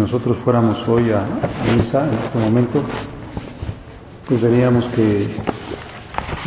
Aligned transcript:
Nosotros 0.00 0.38
fuéramos 0.38 0.88
hoy 0.88 1.12
a, 1.12 1.24
misa 1.76 2.08
en 2.08 2.14
este 2.14 2.38
momento, 2.38 2.82
pues 4.26 4.40
veríamos 4.40 4.86
que 4.86 5.28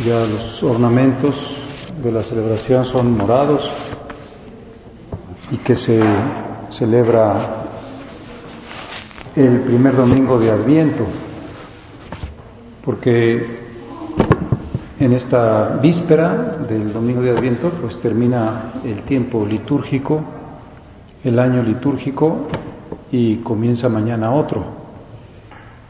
ya 0.04 0.26
los 0.26 0.62
ornamentos 0.64 1.56
de 2.02 2.10
la 2.10 2.24
celebración 2.24 2.84
son 2.84 3.16
morados 3.16 3.70
y 5.52 5.58
que 5.58 5.76
se 5.76 6.02
celebra 6.68 7.62
el 9.36 9.60
primer 9.60 9.96
domingo 9.96 10.38
de 10.38 10.50
Adviento, 10.50 11.06
porque 12.84 13.62
en 14.98 15.12
esta 15.12 15.78
víspera 15.80 16.56
del 16.68 16.92
domingo 16.92 17.22
de 17.22 17.30
Adviento 17.30 17.70
pues 17.70 18.00
termina 18.00 18.72
el 18.84 19.02
tiempo 19.02 19.46
litúrgico, 19.46 20.20
el 21.22 21.38
año 21.38 21.62
litúrgico 21.62 22.48
y 23.16 23.36
comienza 23.36 23.88
mañana 23.88 24.32
otro, 24.32 24.64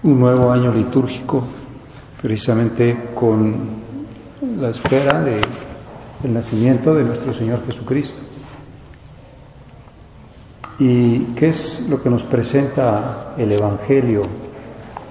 un 0.03 0.21
nuevo 0.21 0.53
año 0.53 0.71
litúrgico, 0.75 1.43
precisamente 2.21 3.13
con 3.15 3.55
la 4.61 4.69
espera 4.69 5.23
del 5.23 6.35
nacimiento 6.35 6.95
de 6.95 7.05
nuestro 7.05 7.33
Señor 7.33 7.65
Jesucristo. 7.65 8.21
¿Y 10.79 11.19
qué 11.35 11.49
es 11.49 11.89
lo 11.89 12.03
que 12.03 12.11
nos 12.11 12.25
presenta 12.25 13.33
el 13.39 13.53
Evangelio 13.53 14.21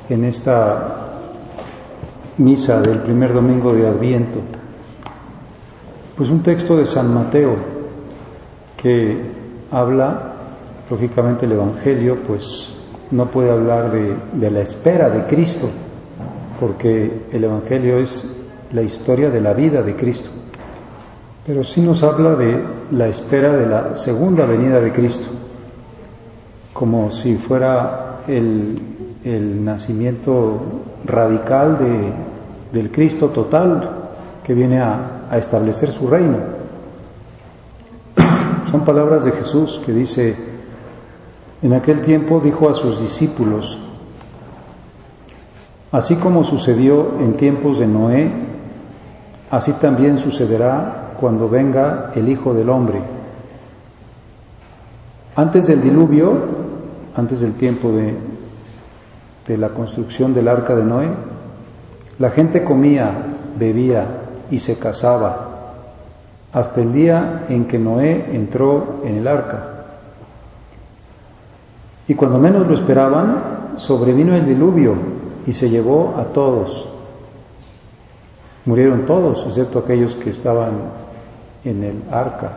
en 0.07 0.25
esta 0.25 1.13
misa 2.37 2.79
del 2.79 2.99
primer 2.99 3.33
domingo 3.33 3.73
de 3.73 3.87
Adviento? 3.87 4.39
Pues 6.15 6.29
un 6.29 6.43
texto 6.43 6.77
de 6.77 6.85
San 6.85 7.11
Mateo 7.11 7.55
que 8.77 9.19
habla 9.71 10.32
Lógicamente 10.93 11.47
el 11.47 11.53
Evangelio 11.53 12.19
pues 12.21 12.69
no 13.09 13.25
puede 13.25 13.49
hablar 13.49 13.91
de, 13.91 14.51
la 14.51 14.59
espera 14.59 15.09
de 15.09 15.25
Cristo, 15.25 15.67
porque 16.59 17.23
el 17.31 17.43
Evangelio 17.43 17.97
es 17.97 18.23
la 18.71 18.83
historia 18.83 19.31
de 19.31 19.41
la 19.41 19.53
vida 19.53 19.81
de 19.81 19.95
Cristo, 19.95 20.29
pero 21.47 21.63
sí 21.63 21.81
nos 21.81 22.03
habla 22.03 22.35
de 22.35 22.63
la 22.91 23.07
espera 23.07 23.57
de 23.57 23.65
la 23.65 23.95
segunda 23.95 24.45
venida 24.45 24.79
de 24.79 24.91
Cristo, 24.91 25.29
como 26.73 27.09
si 27.09 27.37
fuera 27.37 28.19
el, 28.27 28.79
nacimiento 29.65 30.61
radical 31.05 31.75
del 32.71 32.91
Cristo 32.91 33.29
total 33.29 33.89
que 34.43 34.53
viene 34.53 34.79
a, 34.79 35.25
a 35.31 35.39
establecer 35.39 35.91
su 35.91 36.07
reino. 36.07 36.37
Son 38.69 38.85
palabras 38.85 39.23
de 39.23 39.31
Jesús 39.31 39.81
que 39.83 39.91
dice, 39.91 40.52
en 41.63 41.71
aquel 41.71 42.01
tiempo 42.01 42.41
dijo 42.41 42.69
a 42.69 42.73
sus 42.73 42.99
discípulos, 42.99 43.79
así 45.93 46.17
como 46.17 46.43
sucedió 46.43 47.17
en 47.21 47.37
tiempos 47.37 47.79
de 47.79 47.87
Noé, 47.87 48.29
así 49.49 49.71
también 49.73 50.17
sucederá 50.17 51.13
cuando 51.17 51.47
venga 51.47 52.11
el 52.15 52.27
Hijo 52.27 52.53
del 52.53 52.69
Hombre. 52.69 53.01
Antes 55.37 55.67
del 55.67 55.81
diluvio, 55.81 56.33
antes 57.15 57.39
del 57.39 57.53
tiempo 57.53 57.93
de, 57.93 58.13
de 59.47 59.57
la 59.57 59.69
construcción 59.69 60.33
del 60.33 60.49
arca 60.49 60.75
de 60.75 60.83
Noé, 60.83 61.07
la 62.19 62.29
gente 62.31 62.65
comía, 62.65 63.09
bebía 63.57 64.05
y 64.51 64.59
se 64.59 64.75
casaba 64.77 65.49
hasta 66.51 66.81
el 66.81 66.91
día 66.91 67.45
en 67.47 67.65
que 67.65 67.79
Noé 67.79 68.35
entró 68.35 68.99
en 69.05 69.15
el 69.15 69.27
arca. 69.29 69.72
Y 72.07 72.15
cuando 72.15 72.37
menos 72.37 72.67
lo 72.67 72.73
esperaban, 72.73 73.77
sobrevino 73.77 74.35
el 74.35 74.45
diluvio 74.45 74.95
y 75.45 75.53
se 75.53 75.69
llevó 75.69 76.15
a 76.17 76.25
todos. 76.25 76.87
Murieron 78.65 79.05
todos, 79.05 79.43
excepto 79.45 79.79
aquellos 79.79 80.15
que 80.15 80.29
estaban 80.29 80.73
en 81.63 81.83
el 81.83 82.03
arca, 82.11 82.51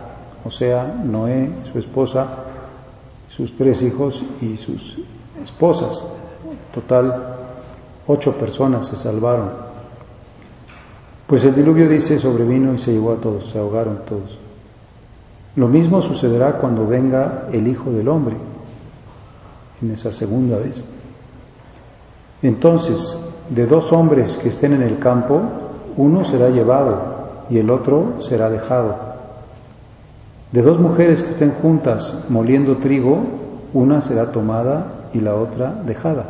o 0.45 0.51
sea, 0.51 0.85
Noé, 0.85 1.51
su 1.73 1.79
esposa, 1.79 2.27
sus 3.29 3.55
tres 3.57 3.83
hijos 3.83 4.25
y 4.41 4.57
sus 4.57 4.99
esposas. 5.43 6.07
Total, 6.73 7.35
ocho 8.07 8.33
personas 8.33 8.87
se 8.87 8.97
salvaron. 8.97 9.51
Pues 11.27 11.45
el 11.45 11.55
diluvio 11.55 11.89
dice 11.89 12.19
sobrevino 12.19 12.75
y 12.75 12.79
se 12.79 12.93
llevó 12.93 13.13
a 13.13 13.17
todos, 13.17 13.51
se 13.51 13.59
ahogaron 13.59 14.01
todos. 14.09 14.39
Lo 15.57 15.67
mismo 15.69 16.01
sucederá 16.01 16.53
cuando 16.53 16.87
venga 16.87 17.49
el 17.53 17.67
Hijo 17.67 17.91
del 17.91 18.09
Hombre 18.09 18.37
en 19.83 19.91
esa 19.91 20.13
segunda 20.13 20.59
vez. 20.59 20.85
Entonces, 22.43 23.19
de 23.51 23.67
dos 23.67 23.93
hombres 23.93 24.37
que 24.39 24.49
estén 24.49 24.73
en 24.73 24.83
el 24.83 24.99
campo, 24.99 25.41
uno 25.97 26.25
será 26.25 26.51
llevado 26.51 27.17
y 27.51 27.59
el 27.59 27.71
otro 27.71 28.21
será 28.21 28.51
dejado. 28.51 28.97
De 30.53 30.63
dos 30.63 30.79
mujeres 30.79 31.23
que 31.23 31.31
estén 31.31 31.53
juntas 31.53 32.15
moliendo 32.29 32.77
trigo, 32.77 33.21
una 33.73 34.01
será 34.01 34.33
tomada 34.33 35.09
y 35.13 35.21
la 35.21 35.35
otra 35.35 35.73
dejada. 35.85 36.27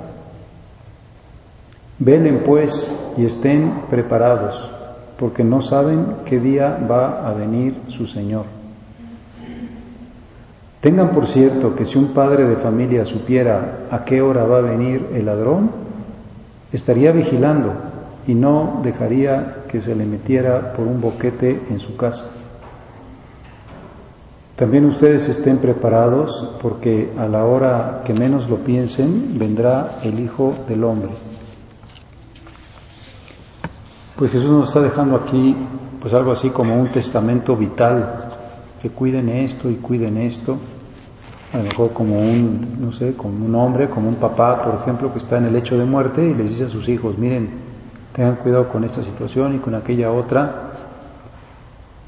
Velen 1.99 2.43
pues 2.45 2.95
y 3.17 3.25
estén 3.25 3.83
preparados, 3.89 4.71
porque 5.19 5.45
no 5.45 5.63
saben 5.63 6.07
qué 6.27 6.39
día 6.39 6.79
va 6.91 7.27
a 7.27 7.33
venir 7.33 7.75
su 7.89 8.07
Señor. 8.07 8.45
Tengan 10.87 11.11
por 11.11 11.27
cierto 11.27 11.75
que 11.75 11.85
si 11.85 11.99
un 11.99 12.15
padre 12.15 12.47
de 12.47 12.55
familia 12.55 13.05
supiera 13.05 13.89
a 13.91 14.05
qué 14.05 14.23
hora 14.23 14.45
va 14.45 14.59
a 14.59 14.61
venir 14.61 15.05
el 15.15 15.27
ladrón, 15.27 15.69
estaría 16.73 17.11
vigilando 17.11 17.73
y 18.25 18.37
no 18.37 18.83
dejaría 18.85 19.65
que 19.67 19.81
se 19.81 19.97
le 19.97 20.07
metiera 20.07 20.75
por 20.75 20.87
un 20.87 21.01
boquete 21.01 21.61
en 21.71 21.81
su 21.81 21.97
casa. 21.97 22.31
También 24.55 24.85
ustedes 24.85 25.29
estén 25.29 25.59
preparados 25.59 26.51
porque 26.63 27.13
a 27.19 27.27
la 27.27 27.45
hora 27.45 28.03
que 28.05 28.15
menos 28.15 28.49
lo 28.49 28.59
piensen 28.59 29.37
vendrá 29.41 29.97
el 30.05 30.21
Hijo 30.21 30.55
del 30.69 30.85
Hombre. 30.85 31.11
Pues 34.15 34.31
Jesús 34.31 34.53
nos 34.53 34.69
está 34.69 34.83
dejando 34.83 35.17
aquí 35.17 35.57
pues 36.01 36.15
algo 36.15 36.31
así 36.31 36.51
como 36.51 36.81
un 36.81 36.93
testamento 36.93 37.57
vital, 37.57 38.29
que 38.81 38.91
cuiden 38.91 39.31
esto 39.31 39.69
y 39.69 39.77
cuiden 39.77 40.19
esto, 40.19 40.59
a 41.57 41.61
lo 41.61 41.65
mejor 41.65 41.93
como 41.95 42.19
un, 42.19 42.77
no 42.79 42.93
sé, 42.93 43.15
como 43.15 43.47
un 43.47 43.55
hombre, 43.55 43.89
como 43.89 44.11
un 44.11 44.17
papá, 44.17 44.63
por 44.63 44.75
ejemplo, 44.83 45.11
que 45.11 45.19
está 45.19 45.39
en 45.39 45.47
el 45.47 45.55
lecho 45.55 45.79
de 45.79 45.87
muerte 45.87 46.23
y 46.23 46.35
les 46.35 46.51
dice 46.51 46.65
a 46.65 46.69
sus 46.69 46.87
hijos, 46.87 47.17
miren, 47.17 47.49
tengan 48.13 48.37
cuidado 48.37 48.69
con 48.69 48.85
esta 48.85 49.03
situación 49.03 49.55
y 49.55 49.59
con 49.59 49.75
aquella 49.75 50.13
otra. 50.13 50.73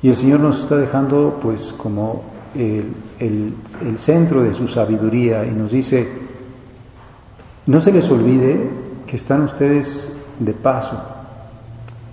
Y 0.02 0.10
el 0.10 0.16
Señor 0.16 0.40
nos 0.40 0.60
está 0.60 0.76
dejando, 0.76 1.38
pues, 1.40 1.72
como 1.72 2.24
el, 2.54 3.54
centro 3.96 4.42
de 4.42 4.52
su 4.52 4.68
sabiduría 4.68 5.46
y 5.46 5.50
nos 5.50 5.72
dice, 5.72 6.06
no 7.66 7.80
se 7.80 7.90
les 7.90 8.06
olvide 8.10 8.68
que 9.06 9.16
están 9.16 9.44
ustedes 9.44 10.14
de 10.38 10.52
paso, 10.52 11.00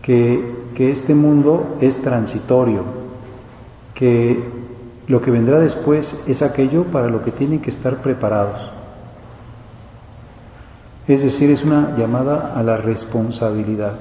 que, 0.01 0.69
que 0.73 0.89
este 0.89 1.13
mundo 1.13 1.75
es 1.81 2.01
transitorio, 2.01 2.83
que 3.93 4.41
lo 5.07 5.21
que 5.21 5.31
vendrá 5.31 5.59
después 5.59 6.19
es 6.27 6.41
aquello 6.41 6.85
para 6.85 7.09
lo 7.09 7.23
que 7.23 7.31
tienen 7.31 7.59
que 7.59 7.69
estar 7.69 7.97
preparados. 7.97 8.71
Es 11.07 11.21
decir, 11.21 11.51
es 11.51 11.63
una 11.63 11.95
llamada 11.95 12.53
a 12.55 12.63
la 12.63 12.77
responsabilidad. 12.77 13.93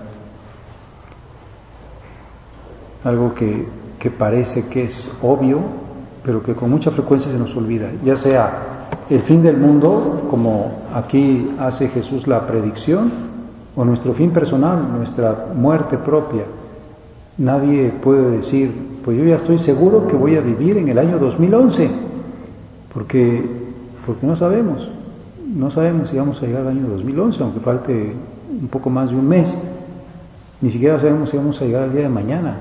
Algo 3.04 3.34
que, 3.34 3.68
que 3.98 4.10
parece 4.10 4.66
que 4.66 4.84
es 4.84 5.10
obvio, 5.20 5.60
pero 6.24 6.42
que 6.42 6.54
con 6.54 6.70
mucha 6.70 6.90
frecuencia 6.90 7.30
se 7.30 7.38
nos 7.38 7.54
olvida, 7.54 7.90
ya 8.02 8.16
sea 8.16 8.74
el 9.10 9.20
fin 9.20 9.42
del 9.42 9.58
mundo, 9.58 10.26
como 10.30 10.84
aquí 10.94 11.54
hace 11.58 11.88
Jesús 11.88 12.26
la 12.26 12.46
predicción, 12.46 13.12
o 13.76 13.84
nuestro 13.84 14.14
fin 14.14 14.30
personal, 14.30 14.90
nuestra 14.96 15.48
muerte 15.54 15.98
propia. 15.98 16.44
Nadie 17.36 17.90
puede 17.90 18.36
decir, 18.36 18.70
pues 19.04 19.18
yo 19.18 19.24
ya 19.24 19.36
estoy 19.36 19.58
seguro 19.58 20.06
que 20.06 20.14
voy 20.14 20.36
a 20.36 20.40
vivir 20.40 20.76
en 20.76 20.88
el 20.88 20.98
año 20.98 21.18
2011, 21.18 21.90
porque, 22.92 23.44
porque 24.06 24.26
no 24.26 24.36
sabemos, 24.36 24.88
no 25.54 25.70
sabemos 25.70 26.10
si 26.10 26.16
vamos 26.16 26.40
a 26.42 26.46
llegar 26.46 26.62
al 26.62 26.68
año 26.68 26.86
2011, 26.88 27.42
aunque 27.42 27.60
falte 27.60 28.12
un 28.50 28.68
poco 28.68 28.88
más 28.88 29.10
de 29.10 29.16
un 29.16 29.28
mes, 29.28 29.56
ni 30.60 30.70
siquiera 30.70 31.00
sabemos 31.00 31.30
si 31.30 31.36
vamos 31.36 31.60
a 31.60 31.64
llegar 31.64 31.82
al 31.84 31.92
día 31.92 32.02
de 32.02 32.08
mañana. 32.08 32.56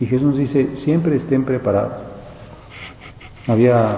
Y 0.00 0.06
Jesús 0.06 0.28
nos 0.28 0.38
dice, 0.38 0.76
siempre 0.76 1.16
estén 1.16 1.44
preparados. 1.44 1.92
Había 3.46 3.96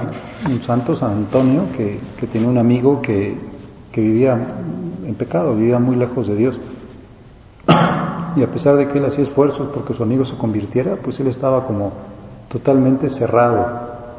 un 0.48 0.60
santo, 0.60 0.94
San 0.94 1.12
Antonio, 1.12 1.62
que, 1.76 1.98
tenía 2.26 2.48
un 2.48 2.58
amigo 2.58 3.00
que, 3.00 3.36
que 3.90 4.00
vivía 4.00 4.38
en 5.06 5.14
pecado, 5.14 5.56
vivía 5.56 5.78
muy 5.78 5.96
lejos 5.96 6.26
de 6.26 6.36
Dios. 6.36 6.60
Y 8.36 8.42
a 8.42 8.50
pesar 8.50 8.76
de 8.76 8.88
que 8.88 8.98
él 8.98 9.04
hacía 9.04 9.24
esfuerzos 9.24 9.68
porque 9.74 9.94
su 9.94 10.02
amigo 10.02 10.24
se 10.24 10.36
convirtiera, 10.36 10.96
pues 10.96 11.18
él 11.20 11.28
estaba 11.28 11.64
como 11.64 11.92
totalmente 12.48 13.08
cerrado 13.08 13.66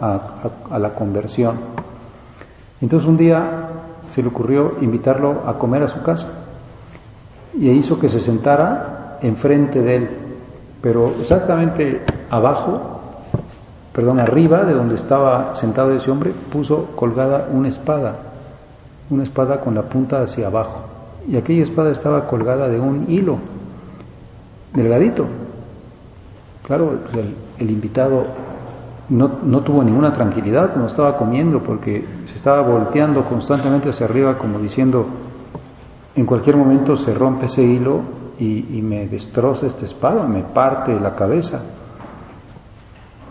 a, 0.01 0.77
la 0.77 0.93
conversión. 0.93 1.59
Entonces 2.81 3.07
un 3.07 3.17
día 3.17 3.69
se 4.07 4.21
le 4.21 4.29
ocurrió 4.29 4.75
invitarlo 4.81 5.43
a 5.45 5.57
comer 5.57 5.83
a 5.83 5.87
su 5.87 6.01
casa 6.01 6.45
y 7.53 7.69
hizo 7.69 7.99
que 7.99 8.07
se 8.07 8.19
sentara 8.19 9.17
enfrente 9.21 9.81
de 9.81 9.95
él, 9.95 10.09
pero 10.81 11.09
exactamente 11.19 12.01
abajo 12.29 12.99
perdón, 13.99 14.21
arriba 14.21 14.63
de 14.63 14.73
donde 14.73 14.95
estaba 14.95 15.53
sentado 15.53 15.91
ese 15.91 16.09
hombre, 16.09 16.31
puso 16.31 16.85
colgada 16.95 17.49
una 17.51 17.67
espada, 17.67 18.15
una 19.09 19.23
espada 19.23 19.59
con 19.59 19.75
la 19.75 19.81
punta 19.81 20.21
hacia 20.21 20.47
abajo. 20.47 20.83
Y 21.27 21.35
aquella 21.35 21.63
espada 21.63 21.91
estaba 21.91 22.25
colgada 22.25 22.69
de 22.69 22.79
un 22.79 23.07
hilo, 23.09 23.39
delgadito. 24.73 25.25
Claro, 26.65 26.99
pues 27.09 27.25
el, 27.57 27.71
invitado 27.71 28.25
no, 29.09 29.39
no, 29.43 29.61
tuvo 29.61 29.83
ninguna 29.83 30.13
tranquilidad 30.13 30.69
cuando 30.69 30.87
estaba 30.87 31.17
comiendo 31.17 31.61
porque 31.63 32.05
se 32.25 32.35
estaba 32.35 32.61
volteando 32.61 33.23
constantemente 33.23 33.89
hacia 33.89 34.05
arriba 34.05 34.37
como 34.37 34.59
diciendo, 34.59 35.07
en 36.15 36.25
cualquier 36.25 36.57
momento 36.57 36.95
se 36.95 37.13
rompe 37.13 37.47
ese 37.47 37.63
hilo 37.63 38.01
y, 38.37 38.77
y 38.77 38.81
me 38.81 39.07
destroza 39.07 39.65
esta 39.65 39.85
espada, 39.85 40.27
me 40.27 40.43
parte 40.43 40.97
la 40.99 41.15
cabeza. 41.15 41.61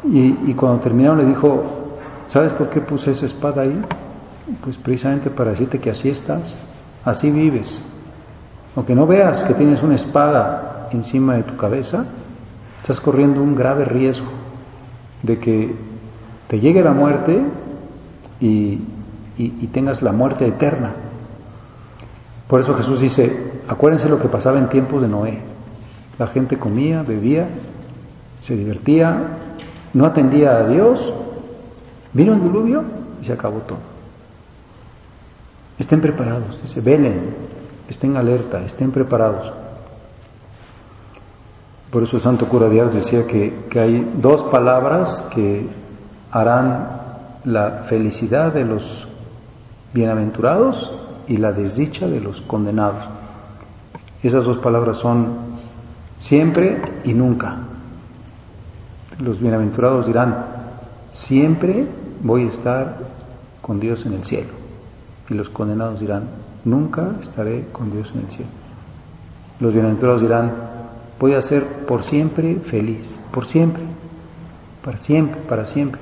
Y, 0.05 0.55
cuando 0.55 0.81
terminaron 0.81 1.19
le 1.19 1.25
dijo, 1.27 1.65
¿sabes 2.29 2.53
por 2.53 2.71
qué 2.71 2.81
puse 2.81 3.11
esa 3.11 3.27
espada 3.27 3.63
ahí? 3.63 3.83
Pues 4.63 4.79
precisamente 4.79 5.29
para 5.29 5.51
decirte 5.51 5.81
que 5.81 5.91
así 5.91 6.09
estás, 6.09 6.57
así 7.05 7.31
vives. 7.31 7.85
Aunque 8.75 8.95
no 8.95 9.07
veas 9.07 9.43
que 9.45 9.55
tienes 9.55 9.83
una 9.83 9.97
espada 9.97 10.78
encima 10.93 11.37
de 11.37 11.43
tu 11.43 11.57
cabeza, 11.57 12.07
estás 12.79 13.01
corriendo 13.01 13.43
un 13.43 13.55
grave 13.55 13.85
riesgo 13.85 14.29
de 15.23 15.39
que 15.39 15.75
te 16.49 16.61
llegue 16.61 16.83
la 16.83 16.93
muerte 16.93 17.41
y, 18.41 18.81
y 19.37 19.67
tengas 19.73 20.03
la 20.03 20.13
muerte 20.13 20.47
eterna. 20.47 20.93
Por 22.47 22.61
eso 22.61 22.75
Jesús 22.75 23.01
dice, 23.01 23.53
acuérdense 23.69 24.09
lo 24.09 24.19
que 24.19 24.29
pasaba 24.29 24.59
en 24.59 24.69
tiempos 24.69 25.03
de 25.03 25.09
Noé. 25.09 25.39
La 26.19 26.27
gente 26.29 26.59
comía, 26.59 27.03
bebía, 27.03 27.47
se 28.41 28.57
divertía, 28.57 29.37
no 29.93 30.07
atendía 30.07 30.57
a 30.57 30.67
Dios, 30.67 31.13
vino 32.13 32.35
el 32.35 32.43
diluvio 32.43 32.83
y 33.21 33.25
se 33.25 33.33
acabó 33.33 33.59
todo. 33.59 33.79
Estén 35.79 36.01
preparados, 36.01 36.61
dice, 36.63 36.81
velen, 36.81 37.21
estén 37.89 38.17
alerta, 38.17 38.65
estén 38.65 38.91
preparados. 38.91 39.53
Por 41.91 42.03
eso 42.03 42.17
el 42.17 42.23
santo 42.23 42.49
cura 42.49 42.69
Díaz 42.69 42.93
decía 42.93 43.27
que, 43.27 43.65
que 43.71 43.81
hay 43.81 44.13
dos 44.17 44.45
palabras 44.45 45.25
que 45.35 45.67
harán 46.31 46.87
la 47.45 47.85
felicidad 47.85 48.53
de 48.53 48.65
los 48.65 49.09
bienaventurados 49.95 50.93
y 51.27 51.39
la 51.39 51.53
desdicha 51.53 52.07
de 52.07 52.21
los 52.21 52.43
condenados. 52.43 53.05
Esas 54.23 54.45
dos 54.45 54.59
palabras 54.59 54.99
son 54.99 55.29
siempre 56.19 56.83
y 57.05 57.15
nunca. 57.15 57.57
Los 59.19 59.41
bienaventurados 59.41 60.07
dirán, 60.07 60.45
siempre 61.11 61.87
voy 62.23 62.45
a 62.45 62.49
estar 62.49 62.99
con 63.63 63.81
Dios 63.81 64.05
en 64.05 64.13
el 64.13 64.25
cielo. 64.25 64.51
Y 65.31 65.35
los 65.35 65.49
condenados 65.49 66.01
dirán, 66.01 66.25
nunca 66.65 67.13
estaré 67.21 67.69
con 67.73 67.91
Dios 67.91 68.13
en 68.15 68.21
el 68.21 68.31
cielo. 68.31 68.51
Los 69.61 69.73
bienaventurados 69.73 70.21
dirán, 70.21 70.68
voy 71.19 71.35
a 71.35 71.43
ser 71.43 71.65
por 71.87 72.03
siempre 72.03 72.57
feliz, 72.57 73.21
por 73.33 73.47
siempre, 73.47 73.83
para 74.85 74.97
siempre, 74.97 75.41
para 75.43 75.67
siempre. 75.67 76.01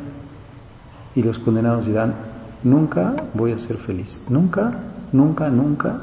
Y 1.15 1.23
los 1.23 1.39
condenados 1.39 1.87
dirán, 1.87 2.15
nunca 2.63 3.15
voy 3.35 3.53
a 3.53 3.59
ser 3.59 3.79
feliz, 3.79 4.23
nunca, 4.29 4.73
nunca, 5.13 5.49
nunca. 5.49 6.03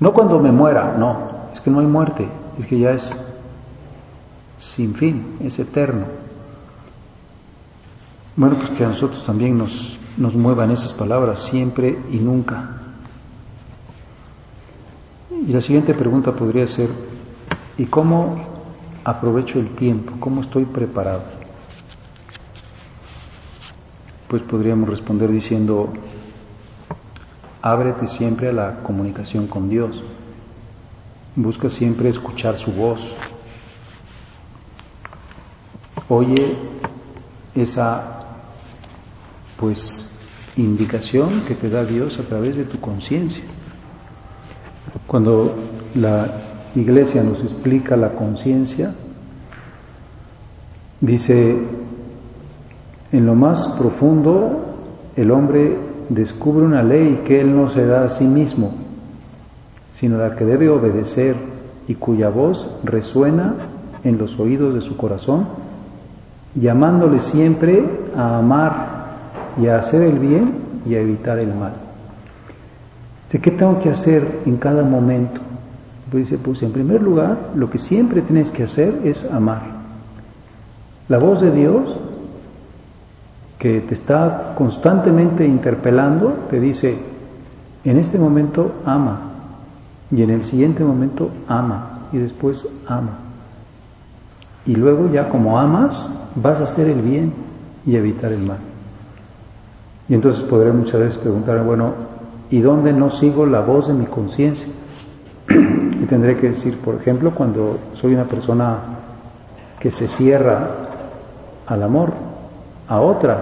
No 0.00 0.12
cuando 0.12 0.38
me 0.38 0.52
muera, 0.52 0.94
no, 0.96 1.50
es 1.52 1.60
que 1.60 1.70
no 1.70 1.80
hay 1.80 1.86
muerte, 1.86 2.28
es 2.58 2.66
que 2.66 2.78
ya 2.78 2.92
es 2.92 3.12
sin 4.56 4.94
fin, 4.94 5.36
es 5.40 5.58
eterno. 5.58 6.06
Bueno, 8.36 8.56
pues 8.56 8.70
que 8.70 8.84
a 8.84 8.88
nosotros 8.88 9.24
también 9.24 9.58
nos, 9.58 9.98
nos 10.16 10.34
muevan 10.34 10.70
esas 10.70 10.94
palabras 10.94 11.40
siempre 11.40 11.98
y 12.12 12.18
nunca. 12.18 12.70
Y 15.30 15.52
la 15.52 15.60
siguiente 15.60 15.94
pregunta 15.94 16.32
podría 16.32 16.66
ser, 16.66 16.88
¿y 17.78 17.86
cómo 17.86 18.36
aprovecho 19.04 19.58
el 19.58 19.74
tiempo? 19.76 20.14
¿Cómo 20.18 20.42
estoy 20.42 20.64
preparado? 20.64 21.22
Pues 24.26 24.42
podríamos 24.42 24.90
responder 24.90 25.30
diciendo, 25.30 25.90
ábrete 27.62 28.08
siempre 28.08 28.50
a 28.50 28.52
la 28.52 28.82
comunicación 28.82 29.46
con 29.46 29.70
Dios, 29.70 30.02
busca 31.36 31.70
siempre 31.70 32.10
escuchar 32.10 32.58
su 32.58 32.72
voz, 32.72 33.14
oye 36.08 36.56
esa 37.54 38.26
pues 39.56 40.10
indicación 40.56 41.42
que 41.42 41.54
te 41.54 41.70
da 41.70 41.84
Dios 41.84 42.18
a 42.18 42.22
través 42.22 42.56
de 42.56 42.64
tu 42.64 42.80
conciencia. 42.80 43.44
Cuando 45.06 45.54
la 45.94 46.48
iglesia 46.74 47.22
nos 47.22 47.42
explica 47.42 47.96
la 47.96 48.10
conciencia, 48.10 48.94
dice, 51.00 51.56
en 53.12 53.26
lo 53.26 53.34
más 53.34 53.68
profundo 53.78 54.64
el 55.16 55.30
hombre 55.30 55.76
descubre 56.08 56.64
una 56.64 56.82
ley 56.82 57.22
que 57.26 57.40
él 57.40 57.54
no 57.54 57.68
se 57.68 57.84
da 57.86 58.04
a 58.04 58.10
sí 58.10 58.24
mismo, 58.24 58.72
sino 59.94 60.18
la 60.18 60.36
que 60.36 60.44
debe 60.44 60.68
obedecer 60.68 61.36
y 61.86 61.94
cuya 61.94 62.28
voz 62.28 62.68
resuena 62.84 63.54
en 64.04 64.18
los 64.18 64.38
oídos 64.38 64.74
de 64.74 64.80
su 64.80 64.96
corazón, 64.96 65.46
llamándole 66.54 67.20
siempre 67.20 67.84
a 68.16 68.38
amar 68.38 68.98
y 69.60 69.66
a 69.66 69.78
hacer 69.78 70.02
el 70.02 70.18
bien 70.18 70.52
y 70.86 70.94
a 70.94 71.00
evitar 71.00 71.38
el 71.38 71.54
mal. 71.54 71.72
¿Qué 73.30 73.50
tengo 73.50 73.78
que 73.80 73.90
hacer 73.90 74.40
en 74.46 74.56
cada 74.56 74.82
momento? 74.82 75.40
Pues 76.10 76.24
dice, 76.24 76.38
pues 76.38 76.62
en 76.62 76.72
primer 76.72 77.02
lugar, 77.02 77.50
lo 77.54 77.68
que 77.68 77.78
siempre 77.78 78.22
tienes 78.22 78.50
que 78.50 78.64
hacer 78.64 79.02
es 79.04 79.24
amar. 79.30 79.62
La 81.08 81.18
voz 81.18 81.40
de 81.40 81.50
Dios, 81.50 81.98
que 83.58 83.80
te 83.80 83.94
está 83.94 84.54
constantemente 84.56 85.46
interpelando, 85.46 86.46
te 86.50 86.60
dice, 86.60 86.98
en 87.84 87.98
este 87.98 88.18
momento 88.18 88.72
ama, 88.86 89.20
y 90.10 90.22
en 90.22 90.30
el 90.30 90.44
siguiente 90.44 90.82
momento 90.82 91.30
ama, 91.46 92.08
y 92.12 92.18
después 92.18 92.66
ama. 92.86 93.18
Y 94.64 94.76
luego 94.76 95.10
ya 95.12 95.28
como 95.28 95.58
amas, 95.58 96.10
vas 96.36 96.60
a 96.60 96.64
hacer 96.64 96.88
el 96.88 97.02
bien 97.02 97.32
y 97.84 97.96
evitar 97.96 98.32
el 98.32 98.40
mal. 98.40 98.58
Y 100.08 100.14
entonces 100.14 100.42
podré 100.42 100.72
muchas 100.72 101.00
veces 101.00 101.18
preguntar, 101.18 101.62
bueno, 101.64 101.92
¿y 102.50 102.60
dónde 102.60 102.94
no 102.94 103.10
sigo 103.10 103.44
la 103.44 103.60
voz 103.60 103.88
de 103.88 103.94
mi 103.94 104.06
conciencia? 104.06 104.68
tendré 106.08 106.36
que 106.36 106.48
decir, 106.50 106.78
por 106.78 106.96
ejemplo, 106.96 107.32
cuando 107.34 107.78
soy 107.94 108.14
una 108.14 108.24
persona 108.24 108.78
que 109.78 109.90
se 109.90 110.08
cierra 110.08 110.68
al 111.66 111.82
amor, 111.82 112.12
a 112.88 113.00
otra, 113.00 113.38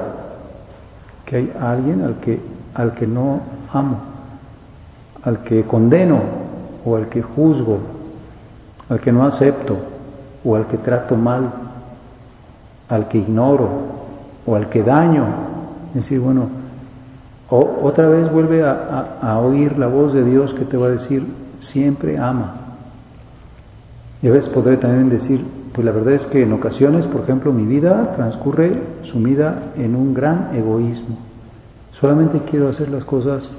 que 1.25 1.37
hay 1.37 1.53
alguien 1.61 2.03
al 2.03 2.17
que, 2.17 2.41
al 2.75 2.95
que 2.95 3.07
no 3.07 3.41
amo, 3.73 3.99
al 5.23 5.43
que 5.43 5.65
condeno 5.65 6.21
o 6.85 6.97
al 6.97 7.09
que 7.09 7.23
juzgo, 7.23 7.79
al 8.89 9.01
que 9.01 9.13
no 9.13 9.25
acepto 9.25 9.77
o 10.45 10.57
al 10.57 10.67
que 10.67 10.77
trato 10.77 11.17
mal, 11.17 11.51
al 12.89 13.09
que 13.09 13.19
ignoro 13.19 13.69
o 14.47 14.55
al 14.55 14.69
que 14.69 14.83
daño. 14.83 15.25
Es 15.91 16.03
decir, 16.03 16.21
bueno, 16.21 16.49
otra 17.49 18.09
vez 18.09 18.31
vuelve 18.31 18.65
a, 18.65 19.39
oír 19.39 19.79
la 19.79 19.87
voz 19.87 20.13
de 20.13 20.25
Dios 20.25 20.53
que 20.55 20.65
te 20.65 20.77
va 20.77 20.87
a 20.87 20.91
decir, 20.91 21.27
siempre 21.59 22.19
ama. 22.19 22.55
Y 24.23 24.29
a 24.29 24.33
veces 24.33 24.49
podré 24.49 24.77
también 24.77 25.09
decir, 25.09 25.45
pues 25.73 25.85
la 25.85 25.93
verdad 25.93 26.15
es 26.15 26.27
que 26.27 26.43
en 26.43 26.53
ocasiones, 26.53 27.07
por 27.07 27.23
ejemplo, 27.23 27.53
mi 27.53 27.65
vida 27.65 28.13
transcurre 28.17 28.81
sumida 29.03 29.73
en 29.77 29.95
un 29.95 30.15
gran 30.15 30.55
egoísmo. 30.55 31.17
Solamente 31.93 32.41
quiero 32.51 32.69
hacer 32.69 32.89
las 32.89 33.05
cosas 33.05 33.53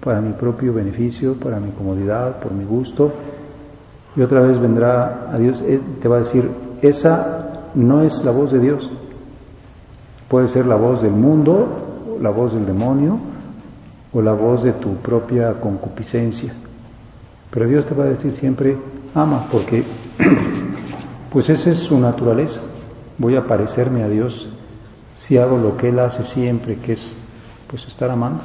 para 0.00 0.20
mi 0.20 0.32
propio 0.32 0.74
beneficio, 0.74 1.34
para 1.34 1.58
mi 1.60 1.70
comodidad, 1.70 2.38
por 2.40 2.52
mi 2.52 2.64
gusto. 2.64 3.12
Y 4.16 4.20
otra 4.20 4.40
vez 4.40 4.58
vendrá 4.58 5.30
a 5.32 5.38
Dios, 5.38 5.62
eh, 5.62 5.80
te 6.00 6.08
va 6.08 6.16
a 6.16 6.20
decir, 6.20 6.48
esa 6.82 7.70
no 7.74 8.02
es 8.02 8.24
la 8.24 8.30
voz 8.30 8.52
de 8.52 8.60
Dios. 8.60 8.90
Puede 10.28 10.48
ser 10.48 10.66
la 10.66 10.76
voz 10.76 11.02
del 11.02 11.12
mundo, 11.12 12.18
la 12.20 12.30
voz 12.30 12.52
del 12.52 12.66
demonio 12.66 13.18
o 14.12 14.22
la 14.22 14.32
voz 14.32 14.62
de 14.62 14.72
tu 14.72 14.96
propia 14.96 15.54
concupiscencia. 15.54 16.54
Pero 17.54 17.68
Dios 17.68 17.86
te 17.86 17.94
va 17.94 18.02
a 18.02 18.08
decir 18.08 18.32
siempre, 18.32 18.76
ama, 19.14 19.46
porque 19.50 19.84
pues 21.30 21.48
esa 21.48 21.70
es 21.70 21.78
su 21.78 21.96
naturaleza. 21.96 22.60
Voy 23.16 23.36
a 23.36 23.46
parecerme 23.46 24.02
a 24.02 24.08
Dios 24.08 24.48
si 25.14 25.38
hago 25.38 25.56
lo 25.56 25.76
que 25.76 25.90
Él 25.90 26.00
hace 26.00 26.24
siempre, 26.24 26.78
que 26.80 26.94
es 26.94 27.14
pues 27.68 27.86
estar 27.86 28.10
amando. 28.10 28.42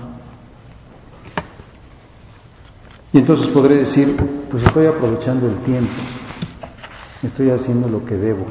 Y 3.12 3.18
entonces 3.18 3.48
podré 3.48 3.78
decir, 3.78 4.16
pues 4.52 4.62
estoy 4.62 4.86
aprovechando 4.86 5.48
el 5.48 5.56
tiempo, 5.64 5.92
estoy 7.24 7.50
haciendo 7.50 7.90
lo 7.90 8.06
que 8.06 8.16
debo, 8.16 8.46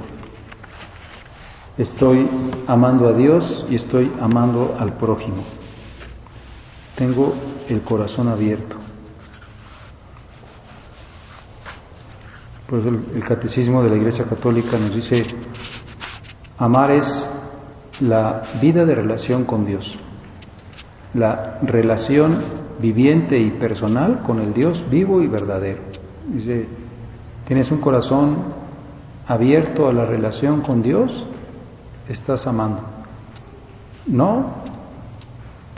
estoy 1.78 2.28
amando 2.66 3.06
a 3.06 3.12
Dios 3.12 3.64
y 3.70 3.76
estoy 3.76 4.10
amando 4.20 4.76
al 4.80 4.94
prójimo. 4.94 5.44
Tengo 6.96 7.34
el 7.68 7.80
corazón 7.82 8.26
abierto. 8.26 8.77
Por 12.68 12.80
eso 12.80 12.90
el, 12.90 13.24
catecismo 13.24 13.82
de 13.82 13.88
la 13.88 13.96
Iglesia 13.96 14.26
Católica 14.26 14.76
nos 14.78 14.94
dice, 14.94 15.24
amar 16.58 16.90
es 16.90 17.26
la 18.02 18.42
vida 18.60 18.84
de 18.84 18.94
relación 18.94 19.44
con 19.44 19.64
Dios, 19.64 19.98
la 21.14 21.60
relación 21.62 22.42
viviente 22.78 23.38
y 23.38 23.48
personal 23.52 24.22
con 24.22 24.40
el 24.40 24.52
Dios 24.52 24.84
vivo 24.90 25.22
y 25.22 25.28
verdadero. 25.28 25.80
Dice, 26.26 26.66
tienes 27.46 27.70
un 27.70 27.78
corazón 27.78 28.36
abierto 29.26 29.88
a 29.88 29.92
la 29.94 30.04
relación 30.04 30.60
con 30.60 30.82
Dios, 30.82 31.26
estás 32.06 32.46
amando. 32.46 32.82
No, 34.06 34.56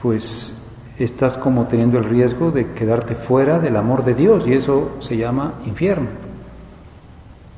pues 0.02 0.61
estás 0.99 1.38
como 1.38 1.68
teniendo 1.68 1.99
el 1.99 2.04
riesgo 2.04 2.50
de 2.50 2.73
quedarte 2.73 3.14
fuera 3.14 3.61
del 3.61 3.76
amor 3.76 4.04
de 4.04 4.14
Dios 4.14 4.44
y 4.49 4.54
eso 4.54 4.97
se 4.99 5.16
llama 5.16 5.54
infierno. 5.66 6.29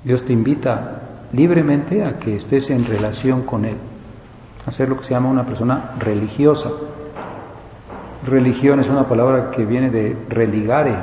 Dios 0.05 0.25
te 0.25 0.33
invita 0.33 1.03
libremente 1.33 2.05
a 2.05 2.19
que 2.19 2.37
estés 2.37 2.71
en 2.71 2.85
relación 2.85 3.43
con 3.43 3.65
Él, 3.65 3.77
a 4.67 4.71
ser 4.71 4.89
lo 4.89 4.99
que 4.99 5.05
se 5.05 5.15
llama 5.15 5.29
una 5.29 5.45
persona 5.45 5.93
religiosa. 5.99 6.71
Religión 8.27 8.81
es 8.81 8.89
una 8.89 9.09
palabra 9.09 9.51
que 9.51 9.65
viene 9.65 9.91
de 9.91 10.17
religare, 10.29 10.95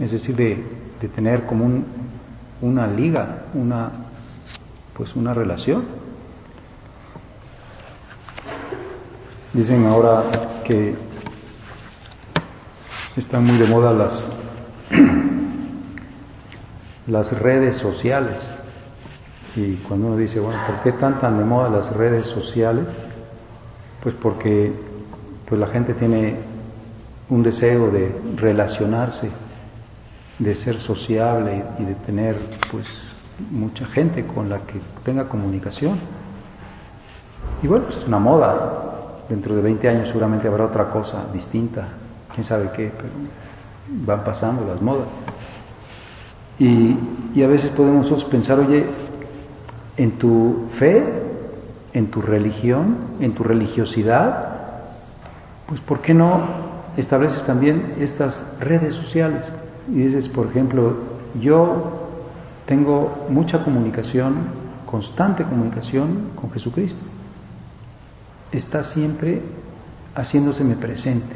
es 0.00 0.10
decir, 0.10 0.34
de, 0.34 0.76
tener 1.14 1.46
como 1.46 1.64
un, 1.64 1.84
una 2.62 2.86
liga, 2.88 3.44
una, 3.54 3.90
pues 4.96 5.14
una 5.14 5.32
relación. 5.32 5.84
Dicen 9.52 9.86
ahora 9.86 10.24
que 10.64 10.96
están 13.16 13.44
muy 13.44 13.56
de 13.56 13.66
moda 13.66 13.92
las, 13.92 14.26
las 17.06 17.32
redes 17.38 17.76
sociales. 17.76 18.40
Y 19.54 19.74
cuando 19.76 20.08
uno 20.08 20.16
dice, 20.16 20.40
bueno, 20.40 20.60
¿por 20.66 20.82
qué 20.82 20.90
están 20.90 21.18
tan 21.20 21.38
de 21.38 21.44
moda 21.44 21.70
las 21.70 21.92
redes 21.92 22.26
sociales? 22.26 22.86
Pues 24.02 24.14
porque 24.14 24.72
pues 25.48 25.60
la 25.60 25.66
gente 25.68 25.94
tiene 25.94 26.36
un 27.30 27.42
deseo 27.42 27.90
de 27.90 28.14
relacionarse, 28.36 29.30
de 30.38 30.54
ser 30.54 30.78
sociable 30.78 31.64
y 31.78 31.84
de 31.84 31.94
tener 31.94 32.36
pues 32.70 32.86
mucha 33.50 33.86
gente 33.86 34.26
con 34.26 34.48
la 34.48 34.58
que 34.58 34.80
tenga 35.04 35.28
comunicación. 35.28 35.98
Y 37.62 37.66
bueno, 37.66 37.86
es 37.88 38.06
una 38.06 38.18
moda, 38.18 38.86
Dentro 39.28 39.56
de 39.56 39.62
20 39.62 39.88
años 39.88 40.08
seguramente 40.08 40.46
habrá 40.46 40.66
otra 40.66 40.88
cosa 40.88 41.24
distinta, 41.32 41.88
quién 42.32 42.44
sabe 42.44 42.70
qué, 42.76 42.92
pero 42.96 43.10
van 43.88 44.22
pasando 44.22 44.64
las 44.64 44.80
modas. 44.80 45.08
Y, 46.58 46.96
y 47.34 47.42
a 47.42 47.46
veces 47.46 47.70
podemos 47.70 48.24
pensar, 48.24 48.58
oye, 48.60 48.86
en 49.96 50.12
tu 50.12 50.68
fe, 50.78 51.02
en 51.92 52.08
tu 52.08 52.22
religión, 52.22 52.96
en 53.20 53.32
tu 53.32 53.42
religiosidad, 53.42 54.54
pues 55.66 55.80
¿por 55.80 56.00
qué 56.00 56.14
no 56.14 56.40
estableces 56.96 57.44
también 57.44 57.94
estas 58.00 58.42
redes 58.60 58.94
sociales? 58.94 59.42
Y 59.88 60.02
dices, 60.02 60.28
por 60.28 60.46
ejemplo, 60.46 60.94
yo 61.40 62.08
tengo 62.66 63.26
mucha 63.28 63.62
comunicación, 63.62 64.34
constante 64.86 65.44
comunicación 65.44 66.30
con 66.40 66.50
Jesucristo 66.50 67.02
está 68.52 68.84
siempre 68.84 69.42
haciéndoseme 70.14 70.76
presente, 70.76 71.34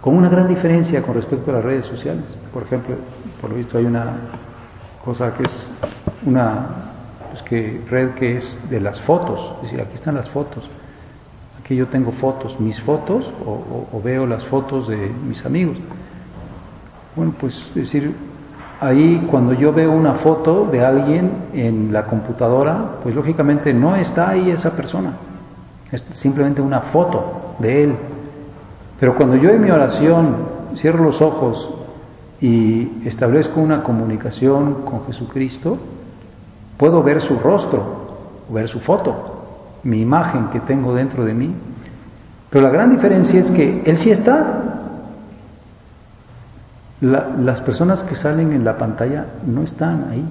con 0.00 0.14
una 0.14 0.28
gran 0.28 0.48
diferencia 0.48 1.02
con 1.02 1.14
respecto 1.14 1.50
a 1.50 1.54
las 1.54 1.64
redes 1.64 1.86
sociales. 1.86 2.24
Por 2.52 2.62
ejemplo, 2.62 2.94
por 3.40 3.50
lo 3.50 3.56
visto 3.56 3.78
hay 3.78 3.84
una 3.84 4.12
cosa 5.04 5.32
que 5.34 5.42
es 5.44 5.70
una 6.24 6.66
pues 7.30 7.42
que 7.42 7.80
red 7.90 8.10
que 8.10 8.36
es 8.38 8.58
de 8.70 8.80
las 8.80 9.00
fotos, 9.00 9.54
es 9.56 9.62
decir, 9.62 9.80
aquí 9.80 9.94
están 9.94 10.14
las 10.14 10.28
fotos. 10.28 10.68
Aquí 11.60 11.76
yo 11.76 11.86
tengo 11.88 12.12
fotos, 12.12 12.58
mis 12.58 12.80
fotos, 12.80 13.30
o, 13.44 14.00
veo 14.02 14.26
las 14.26 14.44
fotos 14.46 14.88
de 14.88 14.96
mis 14.96 15.44
amigos. 15.44 15.76
Bueno, 17.14 17.34
pues 17.38 17.58
es 17.68 17.74
decir, 17.74 18.16
ahí 18.80 19.26
cuando 19.30 19.52
yo 19.52 19.72
veo 19.72 19.92
una 19.92 20.14
foto 20.14 20.66
de 20.72 20.82
alguien 20.82 21.30
en 21.52 21.92
la 21.92 22.04
computadora, 22.04 22.92
pues 23.02 23.14
lógicamente 23.14 23.74
no 23.74 23.96
está 23.96 24.30
ahí 24.30 24.50
esa 24.50 24.70
persona 24.74 25.12
es 25.90 26.02
simplemente 26.10 26.60
una 26.60 26.80
foto 26.80 27.54
de 27.58 27.84
Él. 27.84 27.96
Pero 29.00 29.16
cuando 29.16 29.36
yo 29.36 29.50
en 29.50 29.62
mi 29.62 29.70
oración 29.70 30.36
cierro 30.76 31.04
los 31.04 31.20
ojos 31.20 31.70
y 32.40 33.06
establezco 33.06 33.60
una 33.60 33.82
comunicación 33.82 34.82
con 34.84 35.06
Jesucristo, 35.06 35.78
puedo 36.76 37.02
ver 37.02 37.20
su 37.20 37.38
rostro, 37.38 38.44
ver 38.48 38.68
su 38.68 38.80
foto, 38.80 39.80
mi 39.84 40.00
imagen 40.00 40.48
que 40.48 40.60
tengo 40.60 40.94
dentro 40.94 41.24
de 41.24 41.34
mí. 41.34 41.54
Pero 42.50 42.64
la 42.64 42.70
gran 42.70 42.90
diferencia 42.90 43.40
es 43.40 43.50
que 43.50 43.82
Él 43.84 43.96
sí 43.96 44.10
está. 44.10 44.64
las 47.00 47.60
personas 47.60 48.02
que 48.02 48.16
salen 48.16 48.52
en 48.52 48.64
la 48.64 48.76
pantalla 48.76 49.26
no 49.46 49.62
están 49.62 50.08
ahí. 50.10 50.24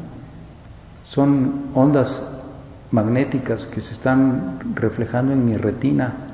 Son 1.05 1.67
ondas 1.73 2.27
magnéticas 2.91 3.65
que 3.65 3.81
se 3.81 3.93
están 3.93 4.59
reflejando 4.75 5.31
en 5.31 5.45
mi 5.45 5.55
retina, 5.55 6.26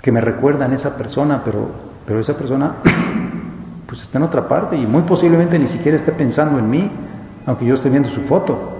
que 0.00 0.12
me 0.12 0.20
recuerdan 0.20 0.72
esa 0.72 0.96
persona, 0.96 1.42
pero, 1.44 1.68
pero 2.06 2.20
esa 2.20 2.36
persona 2.36 2.76
pues 3.86 4.02
está 4.02 4.18
en 4.18 4.24
otra 4.24 4.48
parte 4.48 4.76
y 4.76 4.86
muy 4.86 5.02
posiblemente 5.02 5.58
ni 5.58 5.68
siquiera 5.68 5.98
esté 5.98 6.12
pensando 6.12 6.58
en 6.58 6.70
mí, 6.70 6.90
aunque 7.46 7.64
yo 7.64 7.74
esté 7.74 7.88
viendo 7.90 8.08
su 8.10 8.22
foto. 8.22 8.76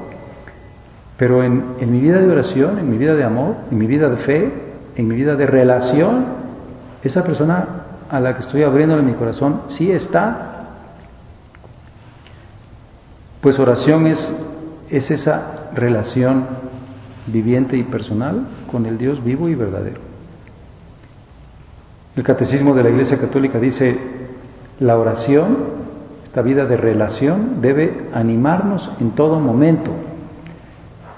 Pero 1.16 1.42
en, 1.42 1.74
en 1.80 1.90
mi 1.90 2.00
vida 2.00 2.20
de 2.20 2.30
oración, 2.30 2.78
en 2.78 2.90
mi 2.90 2.96
vida 2.96 3.14
de 3.14 3.24
amor, 3.24 3.56
en 3.70 3.78
mi 3.78 3.86
vida 3.86 4.08
de 4.08 4.16
fe, 4.16 4.52
en 4.96 5.08
mi 5.08 5.16
vida 5.16 5.36
de 5.36 5.46
relación, 5.46 6.24
esa 7.02 7.22
persona 7.22 7.66
a 8.10 8.20
la 8.20 8.34
que 8.34 8.40
estoy 8.40 8.62
abriéndole 8.62 9.02
mi 9.02 9.14
corazón 9.14 9.62
sí 9.68 9.90
está. 9.92 10.46
Pues 13.40 13.58
oración 13.58 14.06
es, 14.06 14.34
es 14.90 15.10
esa 15.10 15.70
relación 15.74 16.46
viviente 17.26 17.76
y 17.76 17.84
personal 17.84 18.46
con 18.70 18.86
el 18.86 18.98
Dios 18.98 19.22
vivo 19.22 19.48
y 19.48 19.54
verdadero. 19.54 20.09
El 22.16 22.24
Catecismo 22.24 22.74
de 22.74 22.82
la 22.82 22.90
Iglesia 22.90 23.18
Católica 23.18 23.58
dice, 23.58 23.96
la 24.80 24.98
oración, 24.98 25.56
esta 26.24 26.42
vida 26.42 26.66
de 26.66 26.76
relación, 26.76 27.60
debe 27.60 28.08
animarnos 28.12 28.90
en 29.00 29.12
todo 29.12 29.38
momento, 29.38 29.90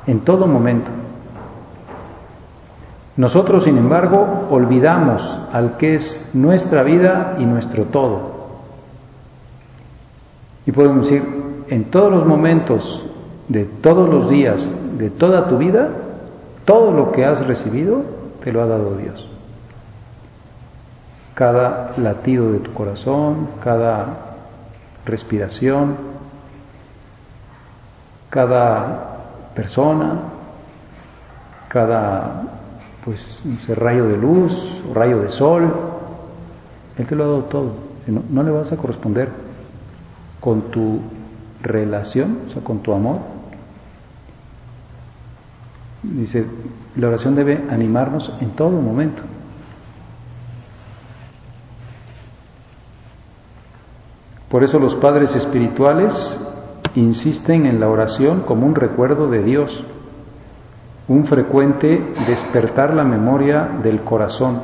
en 0.07 0.21
todo 0.21 0.47
momento. 0.47 0.91
Nosotros, 3.17 3.65
sin 3.65 3.77
embargo, 3.79 4.49
olvidamos 4.51 5.23
al 5.53 5.77
que 5.77 5.95
es 5.95 6.31
nuestra 6.33 6.83
vida 6.83 7.37
y 7.39 7.45
nuestro 7.45 7.85
todo. 7.85 8.33
Y 10.67 10.73
podemos 10.73 11.11
decir, 11.11 11.23
en 11.69 11.85
todos 11.85 12.11
los 12.11 12.27
momentos 12.27 13.07
de 13.49 13.65
todos 13.65 14.09
los 14.09 14.31
días 14.31 14.77
de 14.99 15.11
toda 15.11 15.49
tu 15.49 15.59
vida, 15.59 15.89
todo 16.65 16.93
lo 16.93 17.13
que 17.13 17.25
has 17.25 17.45
recibido 17.47 18.03
te 18.43 18.53
lo 18.53 18.63
ha 18.63 18.67
dado 18.67 18.97
Dios. 18.97 19.32
Cada 21.35 21.95
latido 21.97 22.53
de 22.53 22.59
tu 22.59 22.73
corazón, 22.73 23.49
cada 23.62 24.07
respiración, 25.05 25.97
cada 28.29 29.19
persona, 29.55 30.21
cada 31.69 32.43
pues 33.05 33.43
un 33.45 33.59
rayo 33.75 34.07
de 34.07 34.17
luz 34.17 34.83
rayo 34.93 35.21
de 35.21 35.31
sol, 35.31 35.73
Él 36.99 37.07
te 37.07 37.17
lo 37.17 37.25
ha 37.25 37.27
dado 37.27 37.45
todo. 37.45 37.73
No, 38.07 38.23
no 38.29 38.43
le 38.43 38.51
vas 38.51 38.73
a 38.73 38.77
corresponder 38.77 39.29
con 40.41 40.71
tu 40.71 41.01
relación, 41.62 42.41
o 42.49 42.53
sea, 42.53 42.62
con 42.62 42.81
tu 42.81 42.93
amor. 42.93 43.19
Dice, 46.03 46.45
la 46.97 47.09
oración 47.09 47.37
debe 47.37 47.62
animarnos 47.71 48.33
en 48.41 48.51
todo 48.51 48.71
momento. 48.71 49.23
Por 54.52 54.62
eso 54.64 54.78
los 54.78 54.94
padres 54.97 55.35
espirituales 55.35 56.38
insisten 56.94 57.64
en 57.64 57.80
la 57.80 57.88
oración 57.88 58.42
como 58.42 58.66
un 58.66 58.75
recuerdo 58.75 59.30
de 59.30 59.42
Dios, 59.42 59.82
un 61.09 61.25
frecuente 61.25 62.12
despertar 62.26 62.92
la 62.92 63.02
memoria 63.02 63.66
del 63.82 64.02
corazón. 64.02 64.61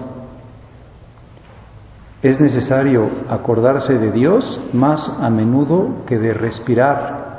Es 2.21 2.39
necesario 2.39 3.09
acordarse 3.31 3.95
de 3.95 4.13
Dios 4.13 4.61
más 4.75 5.09
a 5.09 5.31
menudo 5.31 6.05
que 6.07 6.19
de 6.19 6.35
respirar, 6.35 7.39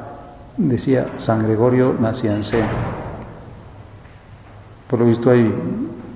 decía 0.57 1.05
San 1.17 1.43
Gregorio 1.43 1.93
Nacianceno. 1.99 2.65
Por 4.89 5.01
lo 5.01 5.05
visto 5.05 5.29
hay 5.29 5.53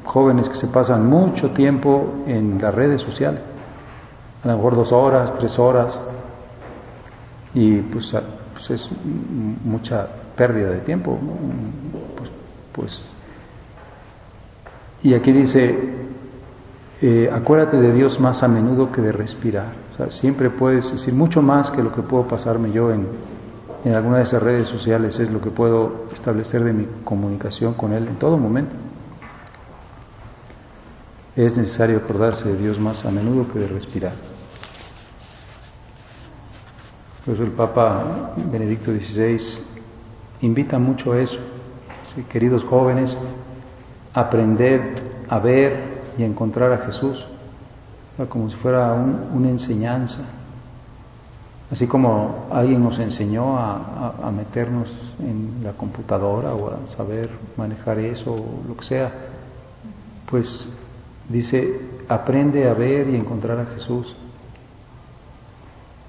jóvenes 0.04 0.50
que 0.50 0.58
se 0.58 0.66
pasan 0.66 1.08
mucho 1.08 1.52
tiempo 1.52 2.24
en 2.26 2.60
las 2.60 2.74
redes 2.74 3.04
sociales, 3.04 3.42
a 4.44 4.48
lo 4.48 4.56
mejor 4.56 4.76
dos 4.76 4.92
horas, 4.92 5.32
tres 5.38 5.60
horas, 5.60 6.02
y 7.54 7.78
pues, 7.82 8.14
pues 8.54 8.70
es 8.72 8.90
mucha 9.64 10.08
pérdida 10.36 10.70
de 10.70 10.80
tiempo. 10.80 11.20
Pues, 12.18 12.30
pues, 12.72 13.06
y 15.04 15.14
aquí 15.14 15.32
dice, 15.32 15.78
eh, 17.02 17.30
acuérdate 17.32 17.78
de 17.78 17.92
Dios 17.94 18.20
más 18.20 18.42
a 18.44 18.48
menudo 18.48 18.92
que 18.92 19.02
de 19.02 19.12
respirar. 19.12 19.74
O 19.94 19.98
sea, 19.98 20.10
siempre 20.10 20.50
puedes 20.50 20.92
decir 20.92 21.14
mucho 21.14 21.42
más 21.42 21.70
que 21.70 21.84
lo 21.84 21.94
que 21.94 22.02
puedo 22.02 22.28
pasarme 22.28 22.72
yo 22.72 22.92
en, 22.92 23.06
en 23.84 23.94
alguna 23.94 24.18
de 24.18 24.24
esas 24.24 24.42
redes 24.42 24.70
sociales, 24.70 25.20
es 25.20 25.30
lo 25.30 25.42
que 25.42 25.52
puedo 25.52 26.06
establecer 26.14 26.64
de 26.64 26.74
mi 26.74 26.88
comunicación 27.04 27.74
con 27.74 27.92
Él 27.94 28.08
en 28.08 28.16
todo 28.16 28.38
momento. 28.38 28.76
Es 31.36 31.58
necesario 31.58 31.98
acordarse 31.98 32.48
de 32.48 32.58
Dios 32.58 32.80
más 32.80 33.04
a 33.06 33.12
menudo 33.12 33.52
que 33.52 33.60
de 33.60 33.68
respirar. 33.68 34.33
Por 37.26 37.36
eso 37.36 37.44
el 37.44 37.52
Papa 37.52 38.34
Benedicto 38.52 38.92
XVI 38.92 39.40
invita 40.42 40.78
mucho 40.78 41.14
a 41.14 41.22
eso. 41.22 41.38
queridos 42.30 42.66
jóvenes, 42.66 43.18
aprender 44.14 45.24
a 45.30 45.40
ver 45.40 46.04
y 46.18 46.24
a 46.24 46.26
encontrar 46.26 46.74
a 46.74 46.80
Jesús, 46.80 47.26
como 48.28 48.50
si 48.50 48.58
fuera 48.58 48.94
una 48.94 49.50
enseñanza. 49.50 50.20
Así 51.72 51.88
como 51.88 52.48
alguien 52.52 52.84
nos 52.84 53.00
enseñó 53.00 53.58
a, 53.58 54.16
a, 54.22 54.30
meternos 54.30 54.94
en 55.20 55.64
la 55.64 55.72
computadora 55.72 56.54
o 56.54 56.72
a 56.72 56.88
saber 56.96 57.30
manejar 57.56 58.00
eso 58.00 58.34
o 58.34 58.68
lo 58.68 58.76
que 58.76 58.84
sea, 58.84 59.12
pues 60.30 60.68
dice, 61.30 61.80
aprende 62.10 62.68
a 62.70 62.74
ver 62.74 63.10
y 63.10 63.16
encontrar 63.16 63.60
a 63.60 63.66
Jesús 63.68 64.14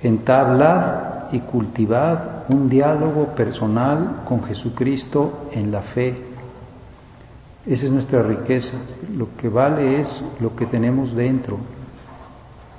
entablar 0.04 1.28
y 1.32 1.40
cultivar 1.40 2.44
un 2.48 2.68
diálogo 2.68 3.28
personal 3.34 4.22
con 4.28 4.44
Jesucristo 4.44 5.48
en 5.50 5.72
la 5.72 5.80
fe. 5.80 6.14
Esa 7.66 7.86
es 7.86 7.90
nuestra 7.90 8.22
riqueza. 8.22 8.76
Lo 9.16 9.28
que 9.36 9.48
vale 9.48 9.98
es 10.00 10.22
lo 10.40 10.54
que 10.54 10.66
tenemos 10.66 11.14
dentro, 11.14 11.56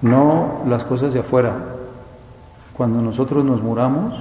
no 0.02 0.62
las 0.68 0.84
cosas 0.84 1.14
de 1.14 1.20
afuera. 1.20 1.56
Cuando 2.78 3.02
nosotros 3.02 3.44
nos 3.44 3.62
muramos, 3.62 4.14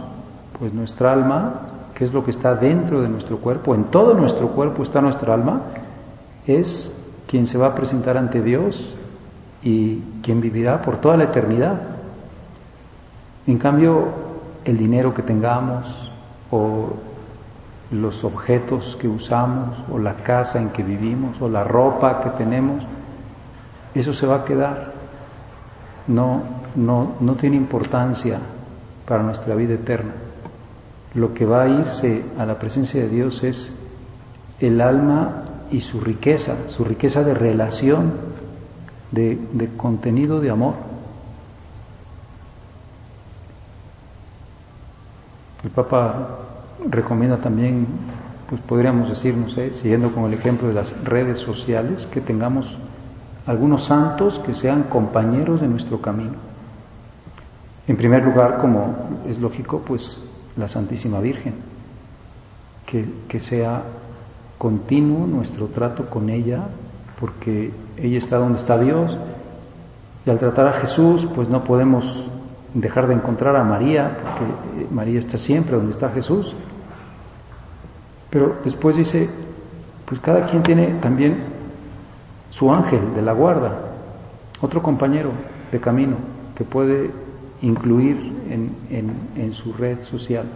pues 0.59 0.73
nuestra 0.73 1.13
alma, 1.13 1.61
que 1.95 2.05
es 2.05 2.13
lo 2.13 2.25
que 2.25 2.31
está 2.31 2.55
dentro 2.55 3.03
de 3.03 3.09
nuestro 3.09 3.39
cuerpo, 3.39 3.75
en 3.75 3.85
todo 3.85 4.15
nuestro 4.15 4.49
cuerpo 4.49 4.83
está 4.83 5.03
nuestra 5.03 5.35
alma, 5.35 5.61
es 6.47 6.97
quien 7.27 7.47
se 7.47 7.59
va 7.59 7.69
a 7.69 7.75
presentar 7.75 8.17
ante 8.17 8.41
Dios 8.41 8.95
y 9.63 10.01
quien 10.23 10.41
vivirá 10.41 10.81
por 10.81 10.97
toda 10.99 11.17
la 11.19 11.25
eternidad. 11.25 11.94
En 13.47 13.59
cambio, 13.59 14.09
el 14.65 14.79
dinero 14.79 15.13
que 15.13 15.23
tengamos 15.23 16.13
o 16.51 16.95
los 17.91 18.25
objetos 18.25 18.97
que 19.01 19.07
usamos 19.07 19.79
o 19.93 19.99
la 19.99 20.15
casa 20.15 20.59
en 20.61 20.71
que 20.71 20.83
vivimos 20.83 21.41
o 21.41 21.49
la 21.49 21.63
ropa 21.63 22.23
que 22.23 22.31
tenemos, 22.31 22.83
eso 23.95 24.15
se 24.15 24.27
va 24.27 24.37
a 24.37 24.45
quedar. 24.45 24.93
No, 26.07 26.43
no, 26.75 27.13
no 27.21 27.35
tiene 27.35 27.57
importancia 27.57 28.41
para 29.07 29.23
nuestra 29.23 29.55
vida 29.55 29.75
eterna. 29.75 30.13
Lo 31.15 31.33
que 31.35 31.45
va 31.45 31.63
a 31.63 31.69
irse 31.69 32.25
a 32.39 32.47
la 32.47 32.59
presencia 32.59 33.03
de 33.03 33.09
Dios 33.09 33.45
es 33.45 33.73
el 34.59 34.81
alma 34.81 35.45
y 35.71 35.81
su 35.81 36.01
riqueza, 36.01 36.69
su 36.69 36.85
riqueza 36.85 37.23
de 37.23 37.35
relación, 37.35 38.13
de, 39.13 39.39
de 39.53 39.69
contenido 39.77 40.41
de 40.41 40.51
amor. 40.51 40.94
Papa 45.75 46.39
recomienda 46.89 47.39
también, 47.39 47.87
pues 48.49 48.61
podríamos 48.63 49.09
decir, 49.09 49.37
no 49.37 49.49
sé, 49.49 49.73
siguiendo 49.73 50.13
con 50.13 50.25
el 50.25 50.35
ejemplo 50.35 50.69
de 50.69 50.75
las 50.75 50.95
redes 51.05 51.39
sociales, 51.39 52.07
que 52.07 52.21
tengamos 52.21 52.77
algunos 53.47 53.85
santos 53.85 54.39
que 54.39 54.55
sean 54.55 54.85
compañeros 54.85 55.61
de 55.61 55.69
nuestro 55.69 56.01
camino. 56.01 56.35
En 57.87 57.97
primer 57.97 58.25
lugar, 58.25 58.59
como 58.59 58.95
es 59.29 59.39
lógico, 59.39 59.83
pues 59.85 60.21
la 60.57 60.69
Santísima 60.69 61.21
Virgen, 61.21 61.55
que, 62.87 63.07
que 63.29 63.41
sea 63.41 63.83
continuo 64.57 65.27
nuestro 65.27 65.67
trato 65.67 66.07
con 66.07 66.31
ella, 66.31 66.63
porque 67.21 67.73
ella 67.97 68.19
está 68.19 68.39
donde 68.39 68.59
está 68.59 68.79
Dios, 68.79 69.19
y 70.25 70.31
al 70.31 70.39
tratar 70.39 70.69
a 70.69 70.73
Jesús, 70.75 71.27
pues 71.35 71.49
no 71.49 71.65
podemos 71.65 72.25
dejar 72.75 73.07
de 73.07 73.15
encontrar 73.15 73.57
a 73.57 73.65
María, 73.65 74.17
porque 74.23 74.83
eh, 74.83 74.89
María 74.91 75.21
está 75.21 75.39
siempre 75.39 75.77
donde 75.77 75.93
está 75.93 76.11
Jesús. 76.11 76.55
Pero 78.31 78.57
después 78.65 78.97
dice, 78.97 79.31
pues 80.05 80.21
cada 80.21 80.45
quien 80.45 80.63
tiene 80.63 80.99
también 81.01 81.45
su 82.51 82.73
ángel 82.73 83.15
de 83.15 83.23
la 83.23 83.33
guarda, 83.33 83.79
otro 84.61 84.83
compañero 84.83 85.31
de 85.71 85.81
camino 85.81 86.17
que 86.57 86.65
puede 86.65 87.11
incluir 87.63 88.17
en, 88.51 88.75
en, 89.37 89.53
su 89.53 89.73
red 89.73 90.01
social 90.01 90.47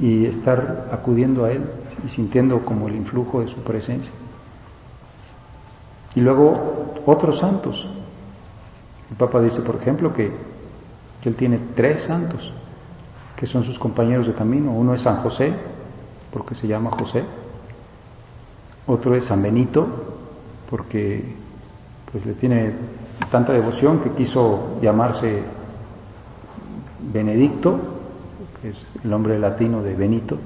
y 0.00 0.26
estar 0.26 0.88
acudiendo 0.92 1.44
a 1.44 1.52
él 1.52 1.64
y 2.04 2.08
sintiendo 2.08 2.64
como 2.64 2.88
el 2.88 2.96
influjo 2.96 3.40
de 3.40 3.48
su 3.48 3.56
presencia. 3.62 4.12
Y 6.14 6.20
luego 6.20 6.94
otros 7.06 7.38
santos. 7.38 7.86
El 9.10 9.16
Papa 9.16 9.40
dice, 9.40 9.60
por 9.62 9.76
ejemplo, 9.76 10.12
que 10.12 10.32
que 11.22 11.28
él 11.28 11.36
tiene 11.36 11.58
tres 11.74 12.02
santos 12.02 12.52
que 13.38 13.46
son 13.46 13.62
sus 13.62 13.78
compañeros 13.78 14.26
de 14.26 14.34
camino. 14.34 14.72
Uno 14.72 14.94
es 14.94 15.02
San 15.02 15.18
José, 15.18 15.54
porque 16.32 16.56
se 16.56 16.66
llama 16.66 16.90
José. 16.90 17.22
Otro 18.86 19.14
es 19.14 19.26
San 19.26 19.40
Benito, 19.40 19.86
porque 20.68 21.36
pues 22.10 22.26
le 22.26 22.34
tiene 22.34 22.72
tanta 23.30 23.52
devoción 23.52 24.00
que 24.00 24.10
quiso 24.10 24.80
llamarse 24.82 25.42
Benedicto, 27.12 27.78
que 28.60 28.70
es 28.70 28.86
el 29.04 29.10
nombre 29.10 29.38
latino 29.38 29.82
de 29.82 29.94
Benito. 29.94 30.36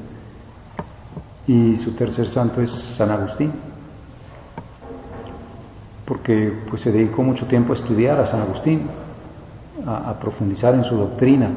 Y 1.47 1.77
su 1.77 1.93
tercer 1.93 2.29
santo 2.29 2.61
es 2.61 2.71
San 2.71 3.11
Agustín, 3.11 3.53
porque 6.05 6.53
pues 6.69 6.83
se 6.83 6.93
dedicó 6.93 7.23
mucho 7.23 7.47
tiempo 7.47 7.73
a 7.73 7.77
estudiar 7.77 8.21
a 8.21 8.27
San 8.27 8.43
Agustín, 8.43 8.83
a, 9.87 10.15
profundizar 10.15 10.75
en 10.75 10.85
su 10.85 10.97
doctrina. 10.97 11.51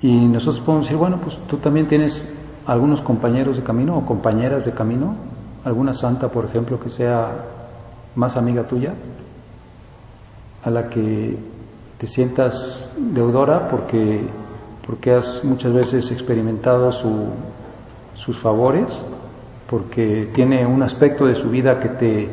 Y 0.00 0.12
nosotros 0.12 0.60
podemos 0.60 0.86
decir, 0.86 0.96
bueno, 0.96 1.18
pues 1.18 1.38
tú 1.48 1.56
también 1.56 1.86
tienes 1.86 2.22
algunos 2.66 3.00
compañeros 3.00 3.56
de 3.56 3.62
camino 3.62 3.96
o 3.96 4.06
compañeras 4.06 4.64
de 4.64 4.72
camino, 4.72 5.16
alguna 5.64 5.92
santa, 5.92 6.28
por 6.28 6.44
ejemplo, 6.44 6.78
que 6.78 6.90
sea 6.90 7.30
más 8.14 8.36
amiga 8.36 8.64
tuya, 8.64 8.94
a 10.64 10.70
la 10.70 10.88
que 10.88 11.38
te 11.98 12.06
sientas 12.06 12.90
deudora 12.96 13.68
porque, 13.68 14.22
porque 14.86 15.12
has 15.12 15.42
muchas 15.44 15.72
veces 15.72 16.10
experimentado 16.10 16.92
sus 16.92 18.38
favores, 18.38 19.04
porque 19.68 20.30
tiene 20.34 20.64
un 20.64 20.82
aspecto 20.82 21.26
de 21.26 21.34
su 21.34 21.50
vida 21.50 21.78
que 21.80 21.88
te 21.88 22.28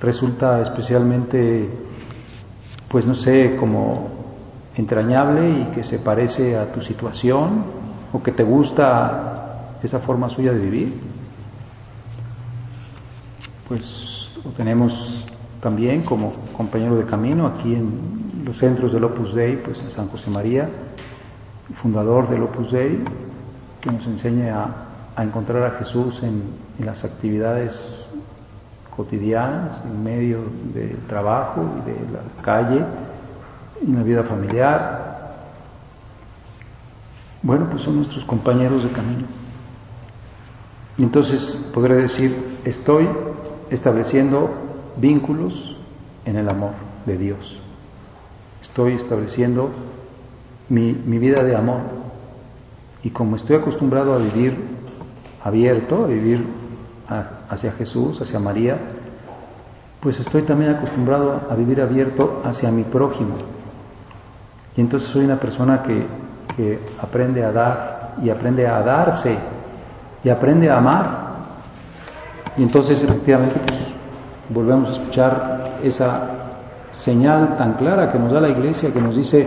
resulta 0.00 0.60
especialmente, 0.60 1.68
pues 2.88 3.06
no 3.06 3.14
sé, 3.14 3.56
como 3.56 4.08
entrañable 4.76 5.50
y 5.50 5.64
que 5.74 5.84
se 5.84 5.98
parece 5.98 6.56
a 6.56 6.72
tu 6.72 6.80
situación 6.80 7.64
o 8.12 8.22
que 8.22 8.32
te 8.32 8.44
gusta 8.44 9.76
esa 9.82 9.98
forma 9.98 10.28
suya 10.28 10.52
de 10.52 10.60
vivir. 10.60 10.94
Pues 13.68 14.30
lo 14.44 14.50
tenemos 14.52 15.26
también 15.60 16.02
como 16.02 16.32
compañero 16.56 16.96
de 16.96 17.04
camino 17.04 17.46
aquí 17.46 17.74
en 17.74 18.44
los 18.44 18.56
centros 18.56 18.92
del 18.92 19.04
Opus 19.04 19.34
Dei, 19.34 19.56
pues 19.56 19.82
a 19.82 19.90
San 19.90 20.08
José 20.08 20.30
María, 20.30 20.68
fundador 21.74 22.28
del 22.28 22.42
Opus 22.42 22.72
Dei, 22.72 22.98
que 23.80 23.90
nos 23.90 24.06
enseña 24.06 24.64
a, 25.16 25.22
encontrar 25.22 25.64
a 25.64 25.70
Jesús 25.78 26.22
en, 26.22 26.42
en, 26.78 26.86
las 26.86 27.04
actividades 27.04 28.07
cotidianas, 28.98 29.84
en 29.84 30.02
medio 30.02 30.40
del 30.74 30.96
trabajo 31.06 31.64
y 31.78 31.88
de 31.88 32.12
la 32.12 32.42
calle, 32.42 32.84
en 33.86 33.94
la 33.94 34.02
vida 34.02 34.24
familiar. 34.24 35.44
Bueno, 37.40 37.68
pues 37.70 37.82
son 37.82 37.94
nuestros 37.94 38.24
compañeros 38.24 38.82
de 38.82 38.90
camino. 38.90 39.24
Y 40.96 41.04
entonces 41.04 41.64
podré 41.72 41.94
decir, 41.94 42.58
estoy 42.64 43.08
estableciendo 43.70 44.50
vínculos 44.96 45.76
en 46.24 46.36
el 46.36 46.48
amor 46.48 46.72
de 47.06 47.16
Dios. 47.16 47.62
Estoy 48.60 48.94
estableciendo 48.94 49.70
mi, 50.68 50.92
vida 50.92 51.44
de 51.44 51.54
amor. 51.54 51.82
Y 53.04 53.10
como 53.10 53.36
estoy 53.36 53.58
acostumbrado 53.58 54.12
a 54.12 54.18
vivir 54.18 54.56
abierto, 55.44 56.02
a 56.02 56.08
vivir 56.08 56.44
hacia 57.48 57.72
Jesús, 57.72 58.20
hacia 58.20 58.38
María, 58.38 58.76
pues 60.00 60.20
estoy 60.20 60.42
también 60.42 60.74
acostumbrado 60.74 61.40
a 61.50 61.54
vivir 61.54 61.80
abierto 61.80 62.42
hacia 62.44 62.70
mi 62.70 62.84
prójimo. 62.84 63.34
Y 64.76 64.80
entonces 64.80 65.08
soy 65.10 65.24
una 65.24 65.36
persona 65.36 65.82
que, 65.82 66.06
que 66.56 66.78
aprende 67.00 67.44
a 67.44 67.52
dar 67.52 68.14
y 68.22 68.30
aprende 68.30 68.66
a 68.66 68.80
darse 68.82 69.36
y 70.22 70.28
aprende 70.28 70.70
a 70.70 70.78
amar. 70.78 71.28
Y 72.56 72.62
entonces 72.62 73.02
efectivamente 73.02 73.56
pues, 73.66 73.80
volvemos 74.50 74.90
a 74.90 74.92
escuchar 74.92 75.78
esa 75.82 76.30
señal 76.92 77.56
tan 77.56 77.74
clara 77.74 78.10
que 78.10 78.18
nos 78.18 78.32
da 78.32 78.40
la 78.40 78.48
Iglesia, 78.48 78.92
que 78.92 79.00
nos 79.00 79.16
dice, 79.16 79.46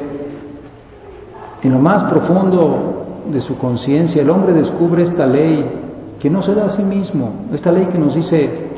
en 1.63 1.71
lo 1.71 1.79
más 1.79 2.03
profundo 2.03 3.23
de 3.29 3.39
su 3.41 3.57
conciencia, 3.57 4.21
el 4.21 4.29
hombre 4.29 4.53
descubre 4.53 5.03
esta 5.03 5.25
ley 5.25 5.80
que 6.21 6.29
no 6.29 6.43
se 6.43 6.53
da 6.53 6.65
a 6.65 6.69
sí 6.69 6.83
mismo, 6.83 7.47
esta 7.51 7.71
ley 7.71 7.87
que 7.87 7.97
nos 7.97 8.13
dice, 8.13 8.69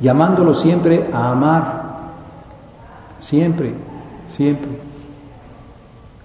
llamándolo 0.00 0.54
siempre 0.54 1.10
a 1.12 1.30
amar, 1.32 1.82
siempre, 3.18 3.74
siempre, 4.28 4.70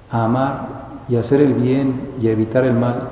a 0.10 0.24
amar 0.24 0.68
y 1.10 1.18
hacer 1.18 1.42
el 1.42 1.54
bien 1.54 2.14
y 2.22 2.30
evitar 2.30 2.64
el 2.64 2.74
mal. 2.74 3.10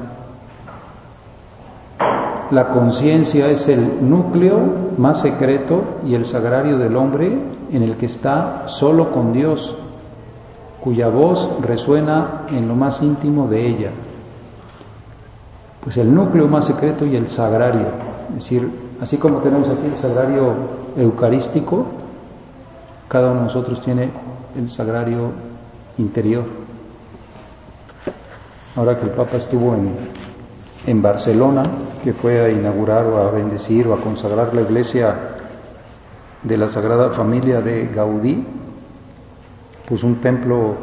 La 2.50 2.70
conciencia 2.70 3.48
es 3.48 3.68
el 3.68 4.10
núcleo 4.10 4.60
más 4.98 5.20
secreto 5.22 6.00
y 6.06 6.16
el 6.16 6.26
sagrario 6.26 6.78
del 6.78 6.96
hombre 6.96 7.38
en 7.72 7.84
el 7.84 7.98
que 7.98 8.06
está 8.06 8.70
solo 8.70 9.12
con 9.12 9.34
Dios, 9.34 9.76
cuya 10.82 11.10
voz 11.10 11.50
resuena 11.62 12.44
en 12.50 12.70
lo 12.70 12.76
más 12.76 13.02
íntimo 13.02 13.50
de 13.50 13.68
ella. 13.68 13.92
Pues 15.84 15.98
el 15.98 16.14
núcleo 16.14 16.48
más 16.48 16.66
secreto 16.66 17.06
y 17.06 17.16
el 17.16 17.28
sagrario, 17.28 17.88
es 18.30 18.36
decir, 18.36 18.70
así 19.02 19.18
como 19.18 19.40
tenemos 19.40 19.68
aquí 19.68 19.88
el 19.88 19.98
sagrario 19.98 20.54
eucarístico, 20.96 21.86
cada 23.08 23.32
uno 23.32 23.42
de 23.42 23.46
nosotros 23.48 23.82
tiene 23.82 24.10
el 24.56 24.70
sagrario 24.70 25.32
interior. 25.98 26.46
Ahora 28.76 28.98
que 28.98 29.06
el 29.06 29.12
Papa 29.12 29.38
estuvo 29.38 29.74
en 29.76 29.92
en 30.86 31.02
Barcelona, 31.02 31.64
que 32.04 32.14
fue 32.14 32.40
a 32.40 32.50
inaugurar 32.50 33.06
o 33.06 33.22
a 33.22 33.32
bendecir 33.32 33.88
o 33.88 33.94
a 33.94 34.02
consagrar 34.02 34.54
la 34.54 34.62
iglesia 34.62 35.16
de 36.42 36.58
la 36.58 36.70
Sagrada 36.70 37.12
Familia 37.12 37.62
de 37.62 37.88
Gaudí, 37.88 38.44
pues 39.88 40.04
un 40.04 40.16
templo 40.16 40.76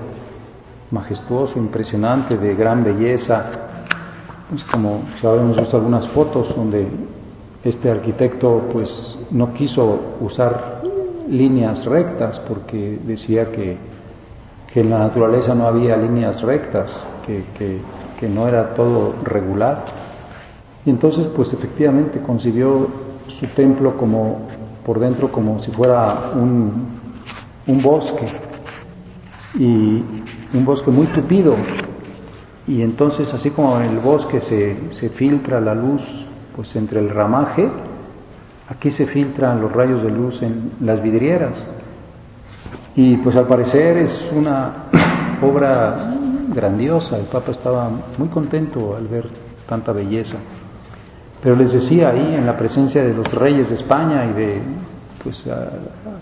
majestuoso, 0.90 1.58
impresionante, 1.58 2.36
de 2.36 2.54
gran 2.54 2.84
belleza. 2.84 3.44
Como 4.70 5.02
sabemos, 5.20 5.58
visto 5.58 5.76
algunas 5.76 6.08
fotos 6.08 6.54
donde 6.56 6.86
este 7.64 7.90
arquitecto 7.90 8.62
pues 8.72 9.16
no 9.30 9.52
quiso 9.52 9.98
usar 10.20 10.82
líneas 11.28 11.84
rectas 11.84 12.40
porque 12.40 12.98
decía 13.04 13.50
que, 13.52 13.76
que 14.72 14.80
en 14.80 14.90
la 14.90 14.98
naturaleza 14.98 15.54
no 15.54 15.66
había 15.66 15.96
líneas 15.96 16.40
rectas, 16.42 17.08
que, 17.26 17.44
que 17.56 17.80
que 18.18 18.28
no 18.28 18.48
era 18.48 18.74
todo 18.74 19.14
regular. 19.24 19.84
Y 20.84 20.90
entonces, 20.90 21.26
pues 21.28 21.52
efectivamente 21.52 22.20
concibió 22.20 22.88
su 23.28 23.46
templo 23.48 23.96
como 23.96 24.40
por 24.84 24.98
dentro 24.98 25.30
como 25.30 25.58
si 25.60 25.70
fuera 25.70 26.32
un, 26.34 26.88
un 27.66 27.82
bosque 27.82 28.26
y 29.58 30.02
un 30.54 30.64
bosque 30.64 30.90
muy 30.90 31.06
tupido. 31.06 31.54
Y 32.68 32.82
entonces, 32.82 33.32
así 33.32 33.50
como 33.50 33.80
en 33.80 33.90
el 33.90 33.98
bosque 33.98 34.40
se, 34.40 34.92
se 34.92 35.08
filtra 35.08 35.58
la 35.58 35.74
luz 35.74 36.02
pues 36.54 36.76
entre 36.76 37.00
el 37.00 37.08
ramaje, 37.08 37.66
aquí 38.68 38.90
se 38.90 39.06
filtran 39.06 39.60
los 39.60 39.72
rayos 39.72 40.02
de 40.02 40.10
luz 40.10 40.42
en 40.42 40.72
las 40.80 41.02
vidrieras. 41.02 41.66
Y 42.94 43.16
pues 43.18 43.36
al 43.36 43.46
parecer 43.46 43.96
es 43.96 44.28
una 44.34 44.88
obra 45.42 46.12
grandiosa, 46.52 47.16
el 47.16 47.24
Papa 47.24 47.52
estaba 47.52 47.90
muy 48.18 48.28
contento 48.28 48.94
al 48.96 49.06
ver 49.06 49.24
tanta 49.66 49.92
belleza. 49.92 50.38
Pero 51.42 51.56
les 51.56 51.72
decía 51.72 52.10
ahí, 52.10 52.34
en 52.34 52.44
la 52.44 52.56
presencia 52.56 53.02
de 53.02 53.14
los 53.14 53.32
reyes 53.32 53.70
de 53.70 53.76
España 53.76 54.26
y 54.26 54.32
de 54.32 54.60
pues, 55.22 55.44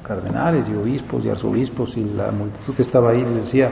cardenales 0.03 0.69
y 0.69 0.75
obispos 0.75 1.25
y 1.25 1.31
arzobispos 1.31 1.97
y 1.97 2.05
la 2.05 2.31
multitud 2.31 2.75
que 2.75 2.83
estaba 2.83 3.11
ahí, 3.11 3.23
les 3.23 3.35
decía, 3.35 3.71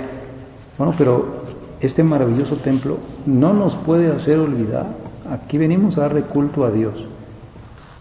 bueno, 0.79 0.95
pero 0.97 1.44
este 1.87 2.03
maravilloso 2.03 2.57
templo 2.57 2.99
no 3.27 3.53
nos 3.53 3.75
puede 3.75 4.11
hacer 4.11 4.39
olvidar, 4.39 4.87
aquí 5.31 5.59
venimos 5.59 5.99
a 5.99 6.03
darle 6.03 6.23
culto 6.23 6.65
a 6.65 6.71
Dios, 6.71 6.95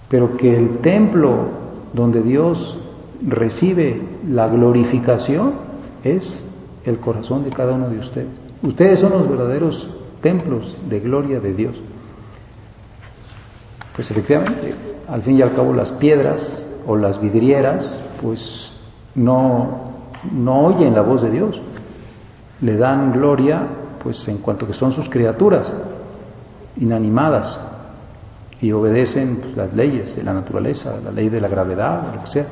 pero 0.10 0.38
que 0.38 0.56
el 0.56 0.80
templo 0.80 1.48
donde 1.94 2.22
Dios 2.22 2.78
recibe 3.26 4.02
la 4.28 4.48
glorificación 4.48 5.54
es 6.04 6.46
el 6.86 7.00
corazón 7.00 7.44
de 7.44 7.52
cada 7.52 7.74
uno 7.74 7.90
de 7.90 8.00
ustedes. 8.00 8.28
Ustedes 8.62 9.00
son 9.00 9.12
los 9.12 9.30
verdaderos 9.30 9.88
templos 10.22 10.78
de 10.90 11.00
gloria 11.00 11.40
de 11.40 11.54
Dios. 11.54 11.76
Pues 13.96 14.10
efectivamente, 14.10 14.74
al 15.08 15.22
fin 15.22 15.38
y 15.38 15.42
al 15.42 15.54
cabo 15.54 15.74
las 15.74 15.92
piedras 15.92 16.68
o 16.88 16.96
las 16.96 17.22
vidrieras, 17.22 18.02
pues 18.22 18.74
no, 19.16 19.92
no 20.32 20.66
oyen 20.66 20.94
la 20.96 21.02
voz 21.02 21.22
de 21.22 21.32
Dios. 21.32 21.62
Le 22.64 22.78
dan 22.78 23.12
gloria, 23.12 23.62
pues 24.02 24.28
en 24.28 24.38
cuanto 24.40 24.66
que 24.66 24.74
son 24.74 24.92
sus 24.92 25.10
criaturas 25.10 25.74
inanimadas 26.78 27.60
y 28.62 28.72
obedecen 28.72 29.38
pues, 29.38 29.56
las 29.58 29.74
leyes 29.74 30.16
de 30.16 30.24
la 30.24 30.34
naturaleza, 30.34 30.98
la 31.04 31.12
ley 31.12 31.30
de 31.30 31.42
la 31.42 31.50
gravedad, 31.50 32.14
lo 32.16 32.22
que 32.22 32.28
sea. 32.28 32.48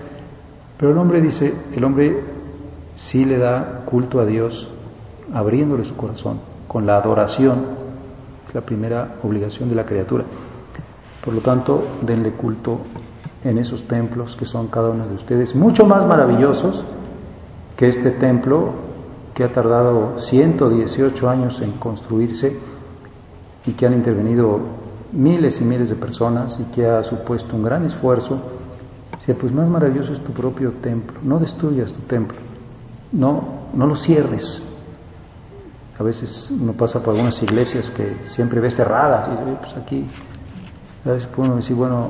Pero 0.78 0.92
el 0.92 0.98
hombre 0.98 1.22
dice, 1.22 1.54
el 1.74 1.84
hombre 1.84 2.20
sí 2.96 3.24
le 3.26 3.38
da 3.38 3.84
culto 3.86 4.20
a 4.20 4.26
Dios 4.26 4.70
abriéndole 5.34 5.86
su 5.86 5.96
corazón 5.96 6.40
con 6.68 6.86
la 6.86 6.98
adoración, 6.98 7.66
es 8.48 8.54
la 8.54 8.62
primera 8.62 9.16
obligación 9.24 9.70
de 9.70 9.76
la 9.76 9.86
criatura. 9.86 10.26
Por 11.24 11.34
lo 11.34 11.42
tanto, 11.42 11.88
denle 12.02 12.32
culto 12.32 12.80
en 13.44 13.58
esos 13.58 13.88
templos 13.88 14.36
que 14.36 14.46
son 14.46 14.68
cada 14.68 14.90
uno 14.90 15.08
de 15.08 15.16
ustedes, 15.16 15.56
mucho 15.56 15.86
más 15.86 16.06
maravillosos 16.06 16.84
que 17.78 17.88
este 17.88 18.12
templo 18.12 18.74
que 19.34 19.44
ha 19.44 19.52
tardado 19.52 20.20
118 20.20 21.30
años 21.30 21.62
en 21.62 21.74
construirse 21.74 22.58
y 23.66 23.74
que 23.74 23.86
han 23.86 23.94
intervenido 23.94 24.60
miles 25.12 25.62
y 25.62 25.64
miles 25.66 25.90
de 25.90 25.96
personas 25.96 26.60
y 26.60 26.64
que 26.72 26.86
ha 26.86 27.04
supuesto 27.04 27.56
un 27.56 27.64
gran 27.64 27.86
esfuerzo, 27.86 28.40
sea, 29.22 29.36
pues 29.36 29.54
más 29.54 29.70
maravilloso 29.70 30.14
es 30.14 30.22
tu 30.22 30.32
propio 30.32 30.72
templo. 30.82 31.20
No 31.22 31.38
destruyas 31.38 31.94
tu 31.94 32.02
templo, 32.02 32.38
no, 33.12 33.44
no 33.74 33.86
lo 33.86 33.96
cierres. 33.96 34.62
A 36.00 36.04
veces 36.04 36.50
uno 36.50 36.74
pasa 36.74 37.04
por 37.04 37.14
algunas 37.14 37.42
iglesias 37.44 37.92
que 37.92 38.18
siempre 38.30 38.60
ve 38.60 38.72
cerradas 38.72 39.28
y 39.28 39.32
dice, 39.32 39.58
pues 39.62 39.78
aquí, 39.78 40.08
a 41.06 41.10
veces 41.10 41.30
uno 41.38 41.56
decir, 41.56 41.76
bueno, 41.76 42.10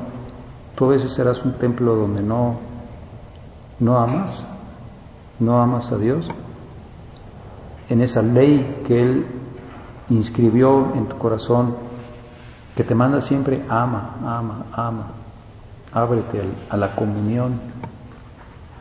tú 0.74 0.86
a 0.86 0.88
veces 0.88 1.12
serás 1.12 1.44
un 1.44 1.52
templo 1.54 1.94
donde 1.96 2.22
no, 2.22 2.56
no 3.78 3.98
amas, 3.98 4.46
no 5.38 5.60
amas 5.60 5.92
a 5.92 5.98
Dios. 5.98 6.26
En 7.92 8.00
esa 8.00 8.22
ley 8.22 8.84
que 8.86 8.98
Él 8.98 9.26
inscribió 10.08 10.94
en 10.94 11.08
tu 11.08 11.18
corazón, 11.18 11.74
que 12.74 12.84
te 12.84 12.94
manda 12.94 13.20
siempre, 13.20 13.60
ama, 13.68 14.16
ama, 14.22 14.64
ama, 14.72 15.06
ábrete 15.92 16.40
a 16.70 16.78
la 16.78 16.94
comunión, 16.94 17.60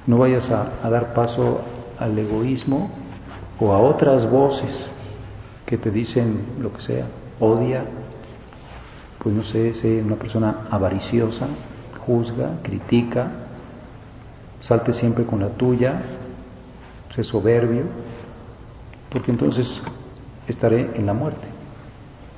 no 0.07 0.17
vayas 0.17 0.49
a, 0.49 0.89
dar 0.89 1.13
paso 1.13 1.59
al 1.99 2.17
egoísmo 2.17 2.89
o 3.59 3.73
a 3.73 3.79
otras 3.79 4.31
voces 4.31 4.89
que 5.65 5.77
te 5.77 5.91
dicen 5.91 6.45
lo 6.61 6.71
que 6.71 6.79
sea, 6.79 7.05
odia, 7.41 7.83
pues 9.21 9.35
no 9.35 9.43
sé, 9.43 9.73
sé 9.73 10.01
una 10.01 10.15
persona 10.15 10.67
avariciosa, 10.71 11.47
juzga, 12.07 12.61
critica, 12.63 13.29
salte 14.61 14.93
siempre 14.93 15.25
con 15.25 15.41
la 15.41 15.49
tuya, 15.49 16.01
sé 17.13 17.25
soberbio, 17.25 17.83
porque 19.11 19.31
entonces 19.31 19.81
estaré 20.47 20.91
en 20.95 21.05
la 21.05 21.13
muerte. 21.13 21.47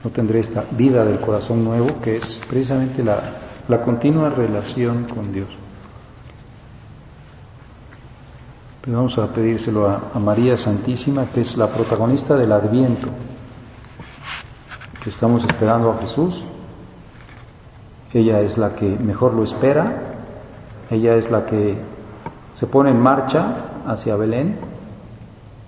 No 0.04 0.10
tendré 0.10 0.40
esta 0.40 0.66
vida 0.72 1.06
del 1.06 1.20
corazón 1.20 1.64
nuevo 1.64 2.02
que 2.02 2.18
es 2.18 2.42
precisamente 2.50 3.04
la, 3.04 3.22
la 3.68 3.82
continua 3.84 4.30
relación 4.30 5.06
con 5.06 5.32
Dios. 5.32 5.48
Pues 8.82 8.94
vamos 8.94 9.18
a 9.18 9.28
pedírselo 9.28 9.88
a, 9.88 10.20
María 10.20 10.58
Santísima, 10.58 11.28
que 11.28 11.42
es 11.42 11.56
la 11.56 11.70
protagonista 11.70 12.36
del 12.36 12.52
Adviento, 12.52 13.08
que 15.02 15.10
estamos 15.10 15.42
esperando 15.46 15.90
a 15.90 15.98
Jesús. 16.00 16.44
Ella 18.12 18.42
es 18.42 18.58
la 18.58 18.76
que 18.76 18.86
mejor 18.86 19.36
lo 19.36 19.44
espera, 19.44 20.16
ella 20.92 21.16
es 21.16 21.32
la 21.32 21.46
que 21.46 21.78
se 22.56 22.68
pone 22.68 22.90
en 22.90 23.00
marcha 23.00 23.56
hacia 23.88 24.18
Belén 24.18 24.58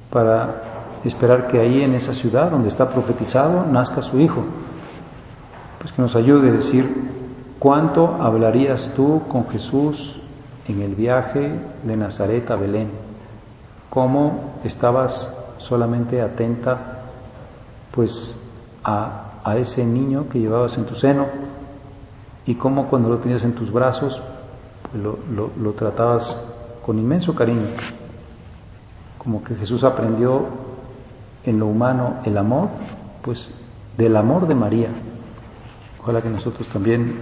para 0.09 0.64
esperar 1.07 1.47
que 1.47 1.59
ahí 1.59 1.81
en 1.83 1.93
esa 1.93 2.13
ciudad 2.13 2.51
donde 2.51 2.69
está 2.69 2.89
profetizado 2.89 3.65
nazca 3.65 4.01
su 4.01 4.19
hijo. 4.19 4.43
Pues 5.79 5.91
que 5.91 6.01
nos 6.01 6.15
ayude 6.15 6.49
a 6.49 6.53
decir 6.53 7.11
cuánto 7.59 8.15
hablarías 8.21 8.91
tú 8.95 9.21
con 9.27 9.47
Jesús 9.49 10.19
en 10.67 10.81
el 10.81 10.95
viaje 10.95 11.51
de 11.83 11.95
Nazaret 11.97 12.49
a 12.49 12.55
Belén, 12.55 12.89
cómo 13.89 14.55
estabas 14.63 15.31
solamente 15.59 16.21
atenta 16.21 17.03
pues 17.91 18.35
a, 18.83 19.41
a 19.43 19.57
ese 19.57 19.85
niño 19.85 20.27
que 20.29 20.39
llevabas 20.39 20.75
en 20.77 20.85
tu 20.85 20.95
seno 20.95 21.27
y 22.47 22.55
cómo 22.55 22.87
cuando 22.87 23.09
lo 23.09 23.17
tenías 23.19 23.43
en 23.43 23.53
tus 23.53 23.71
brazos 23.71 24.21
pues 24.91 25.03
lo, 25.03 25.19
lo, 25.31 25.51
lo 25.59 25.71
tratabas 25.73 26.35
con 26.85 26.99
inmenso 26.99 27.33
cariño, 27.33 27.67
como 29.17 29.43
que 29.43 29.55
Jesús 29.55 29.83
aprendió 29.83 30.45
en 31.45 31.59
lo 31.59 31.67
humano 31.67 32.17
el 32.25 32.37
amor, 32.37 32.69
pues 33.21 33.51
del 33.97 34.15
amor 34.15 34.47
de 34.47 34.55
María. 34.55 34.89
Ojalá 36.01 36.21
que 36.21 36.29
nosotros 36.29 36.67
también 36.67 37.15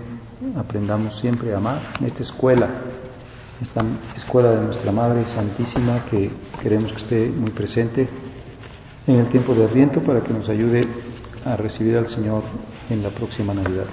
aprendamos 0.58 1.20
siempre 1.20 1.54
a 1.54 1.58
amar 1.58 1.80
en 2.00 2.06
esta 2.06 2.24
escuela, 2.24 2.68
esta 3.62 3.82
escuela 4.16 4.52
de 4.52 4.66
nuestra 4.66 4.92
Madre 4.92 5.26
Santísima 5.26 6.04
que 6.10 6.32
queremos 6.62 6.92
que 6.92 6.98
esté 6.98 7.28
muy 7.28 7.52
presente 7.52 8.08
en 9.08 9.16
el 9.16 9.28
tiempo 9.28 9.54
de 9.54 9.66
Adviento 9.66 10.02
para 10.02 10.22
que 10.22 10.34
nos 10.34 10.50
ayude 10.50 10.86
a 11.46 11.56
recibir 11.56 11.98
al 11.98 12.08
Señor 12.08 12.44
en 12.90 13.04
la 13.04 13.10
próxima 13.10 13.54
Navidad. 13.54 13.86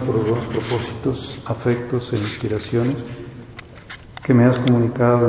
Por 0.00 0.14
los 0.16 0.46
propósitos, 0.46 1.38
afectos 1.44 2.12
e 2.12 2.16
inspiraciones 2.16 2.96
que 4.22 4.34
me 4.34 4.44
has 4.44 4.58
comunicado 4.58 5.18
en 5.18 5.26